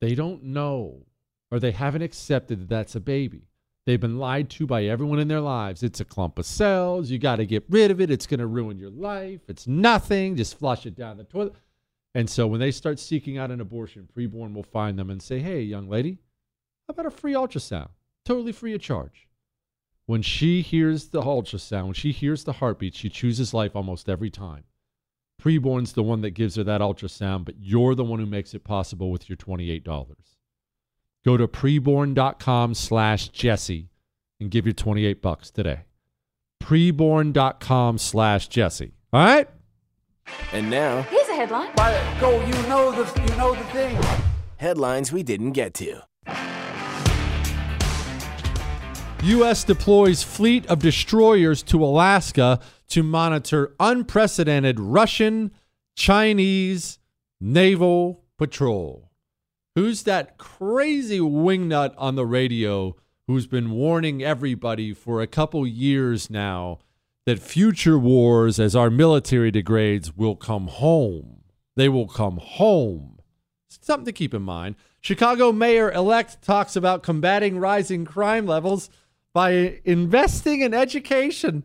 they 0.00 0.14
don't 0.14 0.44
know 0.44 1.06
or 1.50 1.60
they 1.60 1.70
haven't 1.70 2.02
accepted 2.02 2.60
that 2.60 2.68
that's 2.68 2.94
a 2.94 3.00
baby. 3.00 3.42
They've 3.84 4.00
been 4.00 4.18
lied 4.18 4.48
to 4.50 4.66
by 4.66 4.84
everyone 4.84 5.18
in 5.18 5.28
their 5.28 5.40
lives. 5.40 5.82
It's 5.82 6.00
a 6.00 6.04
clump 6.04 6.38
of 6.38 6.46
cells. 6.46 7.10
You 7.10 7.18
got 7.18 7.36
to 7.36 7.46
get 7.46 7.64
rid 7.68 7.90
of 7.90 8.00
it. 8.00 8.10
It's 8.10 8.26
going 8.26 8.40
to 8.40 8.46
ruin 8.46 8.78
your 8.78 8.90
life. 8.90 9.40
It's 9.48 9.66
nothing. 9.66 10.36
Just 10.36 10.58
flush 10.58 10.86
it 10.86 10.94
down 10.94 11.18
the 11.18 11.24
toilet. 11.24 11.54
And 12.14 12.28
so 12.28 12.46
when 12.46 12.60
they 12.60 12.70
start 12.70 12.98
seeking 12.98 13.38
out 13.38 13.50
an 13.50 13.60
abortion, 13.60 14.08
preborn 14.16 14.54
will 14.54 14.62
find 14.62 14.98
them 14.98 15.10
and 15.10 15.20
say, 15.20 15.40
hey, 15.40 15.62
young 15.62 15.88
lady, 15.88 16.18
about 16.88 17.06
a 17.06 17.10
free 17.10 17.32
ultrasound? 17.32 17.88
Totally 18.24 18.52
free 18.52 18.74
of 18.74 18.80
charge. 18.80 19.28
When 20.06 20.22
she 20.22 20.62
hears 20.62 21.08
the 21.08 21.22
ultrasound, 21.22 21.84
when 21.84 21.94
she 21.94 22.12
hears 22.12 22.44
the 22.44 22.54
heartbeat, 22.54 22.94
she 22.94 23.08
chooses 23.08 23.54
life 23.54 23.76
almost 23.76 24.08
every 24.08 24.30
time. 24.30 24.64
Preborn's 25.40 25.92
the 25.92 26.02
one 26.02 26.20
that 26.20 26.30
gives 26.30 26.56
her 26.56 26.64
that 26.64 26.80
ultrasound, 26.80 27.44
but 27.44 27.56
you're 27.58 27.94
the 27.94 28.04
one 28.04 28.20
who 28.20 28.26
makes 28.26 28.54
it 28.54 28.64
possible 28.64 29.10
with 29.10 29.28
your 29.28 29.36
$28. 29.36 29.82
Go 31.24 31.36
to 31.36 31.48
preborn.com 31.48 32.74
slash 32.74 33.28
Jesse 33.28 33.88
and 34.40 34.50
give 34.50 34.66
your 34.66 34.72
28 34.72 35.22
bucks 35.22 35.50
today. 35.50 35.80
Preborn.com 36.62 37.98
slash 37.98 38.48
Jesse. 38.48 38.92
All 39.12 39.24
right? 39.24 39.48
And 40.52 40.70
now, 40.70 41.02
here's 41.02 41.28
a 41.28 41.34
headline. 41.34 41.70
go, 42.20 42.44
you 42.44 42.68
know 42.68 42.92
the 42.92 43.20
you 43.20 43.36
know 43.36 43.54
the 43.54 43.64
thing. 43.64 43.98
Headlines 44.56 45.12
we 45.12 45.22
didn't 45.22 45.52
get 45.52 45.74
to. 45.74 46.02
U.S. 49.22 49.62
deploys 49.62 50.24
fleet 50.24 50.66
of 50.66 50.80
destroyers 50.80 51.62
to 51.64 51.84
Alaska 51.84 52.58
to 52.88 53.04
monitor 53.04 53.72
unprecedented 53.78 54.80
Russian, 54.80 55.52
Chinese 55.94 56.98
naval 57.40 58.24
patrol. 58.36 59.12
Who's 59.76 60.02
that 60.02 60.38
crazy 60.38 61.20
wingnut 61.20 61.94
on 61.96 62.16
the 62.16 62.26
radio 62.26 62.96
who's 63.28 63.46
been 63.46 63.70
warning 63.70 64.24
everybody 64.24 64.92
for 64.92 65.22
a 65.22 65.28
couple 65.28 65.68
years 65.68 66.28
now 66.28 66.80
that 67.24 67.38
future 67.38 68.00
wars, 68.00 68.58
as 68.58 68.74
our 68.74 68.90
military 68.90 69.52
degrades, 69.52 70.16
will 70.16 70.34
come 70.34 70.66
home? 70.66 71.44
They 71.76 71.88
will 71.88 72.08
come 72.08 72.38
home. 72.42 73.20
Something 73.68 74.06
to 74.06 74.12
keep 74.12 74.34
in 74.34 74.42
mind. 74.42 74.74
Chicago 75.00 75.52
mayor 75.52 75.92
elect 75.92 76.42
talks 76.42 76.74
about 76.74 77.04
combating 77.04 77.58
rising 77.58 78.04
crime 78.04 78.46
levels 78.46 78.90
by 79.34 79.80
investing 79.84 80.60
in 80.60 80.74
education. 80.74 81.64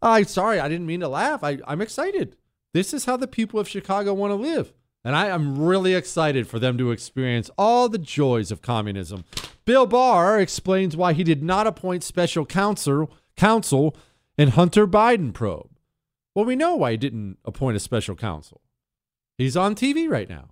I'm 0.00 0.24
sorry, 0.24 0.58
I 0.58 0.68
didn't 0.68 0.86
mean 0.86 1.00
to 1.00 1.08
laugh. 1.08 1.44
I, 1.44 1.58
I'm 1.66 1.80
excited. 1.80 2.36
This 2.74 2.94
is 2.94 3.04
how 3.04 3.16
the 3.16 3.26
people 3.26 3.60
of 3.60 3.68
Chicago 3.68 4.14
want 4.14 4.30
to 4.30 4.36
live. 4.36 4.72
And 5.04 5.16
I 5.16 5.26
am 5.26 5.58
really 5.58 5.94
excited 5.94 6.46
for 6.46 6.58
them 6.58 6.78
to 6.78 6.90
experience 6.90 7.50
all 7.58 7.88
the 7.88 7.98
joys 7.98 8.50
of 8.50 8.62
communism. 8.62 9.24
Bill 9.64 9.86
Barr 9.86 10.40
explains 10.40 10.96
why 10.96 11.12
he 11.12 11.24
did 11.24 11.42
not 11.42 11.66
appoint 11.66 12.04
special 12.04 12.46
counsel, 12.46 13.10
counsel 13.36 13.96
in 14.38 14.50
Hunter 14.50 14.86
Biden 14.86 15.32
probe. 15.32 15.70
Well, 16.34 16.44
we 16.44 16.56
know 16.56 16.76
why 16.76 16.92
he 16.92 16.96
didn't 16.96 17.38
appoint 17.44 17.76
a 17.76 17.80
special 17.80 18.14
counsel. 18.14 18.60
He's 19.38 19.56
on 19.56 19.74
TV 19.74 20.08
right 20.08 20.28
now. 20.28 20.50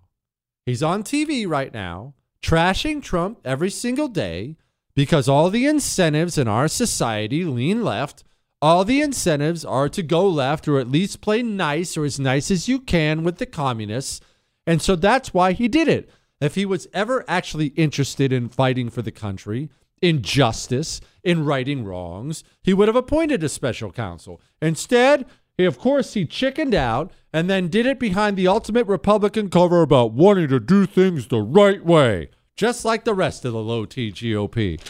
He's 0.66 0.82
on 0.82 1.02
TV 1.02 1.48
right 1.48 1.72
now, 1.72 2.14
trashing 2.42 3.02
Trump 3.02 3.40
every 3.44 3.70
single 3.70 4.08
day 4.08 4.56
because 4.94 5.28
all 5.28 5.50
the 5.50 5.66
incentives 5.66 6.36
in 6.36 6.48
our 6.48 6.68
society 6.68 7.44
lean 7.44 7.84
left. 7.84 8.24
All 8.62 8.84
the 8.84 9.00
incentives 9.00 9.64
are 9.64 9.88
to 9.88 10.02
go 10.02 10.28
left 10.28 10.68
or 10.68 10.78
at 10.78 10.90
least 10.90 11.22
play 11.22 11.42
nice 11.42 11.96
or 11.96 12.04
as 12.04 12.20
nice 12.20 12.50
as 12.50 12.68
you 12.68 12.78
can 12.78 13.24
with 13.24 13.38
the 13.38 13.46
communists 13.46 14.20
and 14.66 14.80
so 14.80 14.96
that's 14.96 15.34
why 15.34 15.52
he 15.52 15.66
did 15.66 15.88
it. 15.88 16.08
If 16.40 16.54
he 16.54 16.64
was 16.64 16.86
ever 16.92 17.24
actually 17.28 17.68
interested 17.68 18.32
in 18.32 18.48
fighting 18.48 18.88
for 18.88 19.02
the 19.02 19.10
country, 19.10 19.68
in 20.00 20.22
justice, 20.22 21.00
in 21.22 21.44
righting 21.44 21.84
wrongs, 21.84 22.44
he 22.62 22.72
would 22.72 22.88
have 22.88 22.96
appointed 22.96 23.42
a 23.42 23.48
special 23.48 23.90
counsel. 23.92 24.40
Instead, 24.62 25.26
he, 25.58 25.64
of 25.64 25.78
course, 25.78 26.14
he 26.14 26.24
chickened 26.24 26.74
out 26.74 27.12
and 27.32 27.50
then 27.50 27.66
did 27.66 27.84
it 27.84 27.98
behind 27.98 28.36
the 28.36 28.46
ultimate 28.46 28.86
Republican 28.86 29.50
cover 29.50 29.82
about 29.82 30.12
wanting 30.12 30.48
to 30.48 30.60
do 30.60 30.86
things 30.86 31.26
the 31.26 31.42
right 31.42 31.84
way, 31.84 32.30
just 32.56 32.84
like 32.84 33.04
the 33.04 33.14
rest 33.14 33.44
of 33.44 33.52
the 33.52 33.58
low 33.58 33.84
T 33.84 34.10
GOP. 34.12 34.80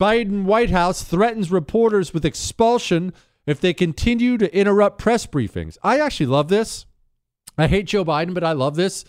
Biden 0.00 0.44
White 0.44 0.70
House 0.70 1.02
threatens 1.02 1.50
reporters 1.50 2.12
with 2.12 2.24
expulsion 2.24 3.12
if 3.46 3.60
they 3.60 3.72
continue 3.72 4.36
to 4.36 4.54
interrupt 4.54 4.98
press 4.98 5.26
briefings. 5.26 5.78
I 5.82 6.00
actually 6.00 6.26
love 6.26 6.48
this. 6.48 6.84
I 7.56 7.68
hate 7.68 7.86
Joe 7.86 8.04
Biden, 8.04 8.34
but 8.34 8.44
I 8.44 8.52
love 8.52 8.76
this 8.76 9.04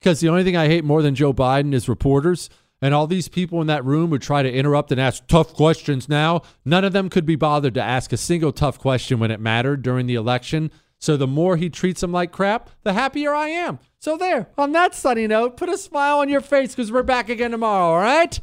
because 0.00 0.20
the 0.20 0.28
only 0.28 0.42
thing 0.42 0.56
I 0.56 0.66
hate 0.66 0.84
more 0.84 1.02
than 1.02 1.14
Joe 1.14 1.32
Biden 1.32 1.72
is 1.72 1.88
reporters. 1.88 2.50
And 2.80 2.92
all 2.92 3.06
these 3.06 3.28
people 3.28 3.60
in 3.60 3.68
that 3.68 3.84
room 3.84 4.10
who 4.10 4.18
try 4.18 4.42
to 4.42 4.52
interrupt 4.52 4.90
and 4.90 5.00
ask 5.00 5.24
tough 5.28 5.54
questions 5.54 6.08
now, 6.08 6.42
none 6.64 6.84
of 6.84 6.92
them 6.92 7.08
could 7.08 7.24
be 7.24 7.36
bothered 7.36 7.74
to 7.74 7.82
ask 7.82 8.12
a 8.12 8.16
single 8.16 8.50
tough 8.50 8.80
question 8.80 9.20
when 9.20 9.30
it 9.30 9.38
mattered 9.38 9.82
during 9.82 10.06
the 10.06 10.16
election. 10.16 10.72
So 11.02 11.16
the 11.16 11.26
more 11.26 11.56
he 11.56 11.68
treats 11.68 12.00
them 12.00 12.12
like 12.12 12.30
crap, 12.30 12.70
the 12.84 12.92
happier 12.92 13.34
I 13.34 13.48
am. 13.48 13.80
So 13.98 14.16
there, 14.16 14.50
on 14.56 14.70
that 14.70 14.94
sunny 14.94 15.26
note, 15.26 15.56
put 15.56 15.68
a 15.68 15.76
smile 15.76 16.20
on 16.20 16.28
your 16.28 16.40
face 16.40 16.76
because 16.76 16.92
we're 16.92 17.02
back 17.02 17.28
again 17.28 17.50
tomorrow, 17.50 17.86
all 17.86 17.98
right? 17.98 18.38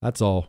That's 0.00 0.22
all. 0.22 0.48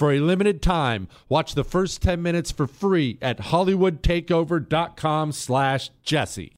For 0.00 0.14
a 0.14 0.20
limited 0.20 0.62
time, 0.62 1.08
watch 1.28 1.54
the 1.54 1.62
first 1.62 2.00
10 2.00 2.22
minutes 2.22 2.50
for 2.50 2.66
free 2.66 3.18
at 3.20 3.36
hollywoodtakeover.com 3.36 5.32
slash 5.32 5.90
jesse. 6.02 6.54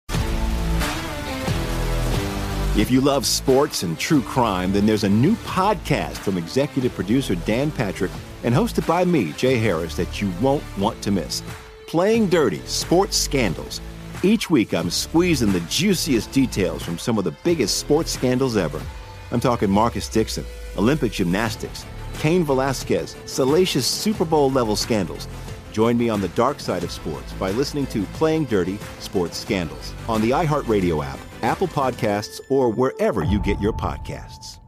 If 2.77 2.89
you 2.89 3.01
love 3.01 3.27
sports 3.27 3.83
and 3.83 3.99
true 3.99 4.23
crime, 4.23 4.73
then 4.73 4.87
there's 4.87 5.03
a 5.03 5.09
new 5.09 5.35
podcast 5.39 6.19
from 6.19 6.39
executive 6.39 6.95
producer 6.95 7.35
Dan 7.35 7.73
Patrick 7.73 8.13
and 8.45 8.55
hosted 8.55 8.87
by 8.87 9.05
me, 9.05 9.33
Jay 9.33 9.59
Harris, 9.59 9.97
that 9.97 10.23
you 10.23 10.33
won't 10.41 10.63
want 10.79 11.03
to 11.03 11.11
miss. 11.11 11.43
Playing 11.89 12.29
Dirty 12.29 12.61
Sports 12.67 13.17
Scandals. 13.17 13.81
Each 14.23 14.51
week, 14.51 14.73
I'm 14.73 14.89
squeezing 14.89 15.51
the 15.51 15.59
juiciest 15.63 16.31
details 16.31 16.85
from 16.85 16.97
some 16.97 17.19
of 17.19 17.25
the 17.25 17.35
biggest 17.43 17.79
sports 17.79 18.13
scandals 18.13 18.57
ever. 18.57 18.81
I'm 19.33 19.41
talking 19.41 19.69
Marcus 19.69 20.09
Dixon, 20.09 20.45
Olympic 20.77 21.11
gymnastics, 21.11 21.85
Cain 22.19 22.45
Velasquez, 22.45 23.17
salacious 23.27 23.87
Super 23.87 24.25
Bowl 24.25 24.51
level 24.51 24.77
scandals. 24.77 25.29
Join 25.73 25.97
me 25.97 26.09
on 26.09 26.21
the 26.21 26.29
dark 26.29 26.61
side 26.61 26.85
of 26.85 26.93
sports 26.93 27.33
by 27.35 27.51
listening 27.51 27.87
to 27.89 28.05
Playing 28.15 28.45
Dirty 28.45 28.79
Sports 29.01 29.39
Scandals 29.39 29.95
on 30.09 30.21
the 30.21 30.31
iHeartRadio 30.31 31.05
app, 31.05 31.19
Apple 31.43 31.69
Podcasts, 31.69 32.41
or 32.51 32.71
wherever 32.71 33.25
you 33.25 33.41
get 33.41 33.61
your 33.61 33.73
podcasts. 33.73 34.59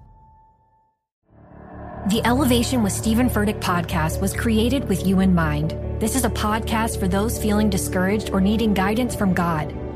The 2.11 2.21
Elevation 2.27 2.83
with 2.83 2.93
Stephen 2.93 3.31
Furtick 3.31 3.61
podcast 3.61 4.21
was 4.21 4.35
created 4.35 4.87
with 4.91 5.07
you 5.07 5.21
in 5.21 5.35
mind. 5.35 5.71
This 6.01 6.15
is 6.17 6.27
a 6.27 6.31
podcast 6.31 7.01
for 7.01 7.09
those 7.09 7.43
feeling 7.43 7.71
discouraged 7.71 8.29
or 8.31 8.43
needing 8.43 8.75
guidance 8.75 9.15
from 9.15 9.33
God. 9.33 9.75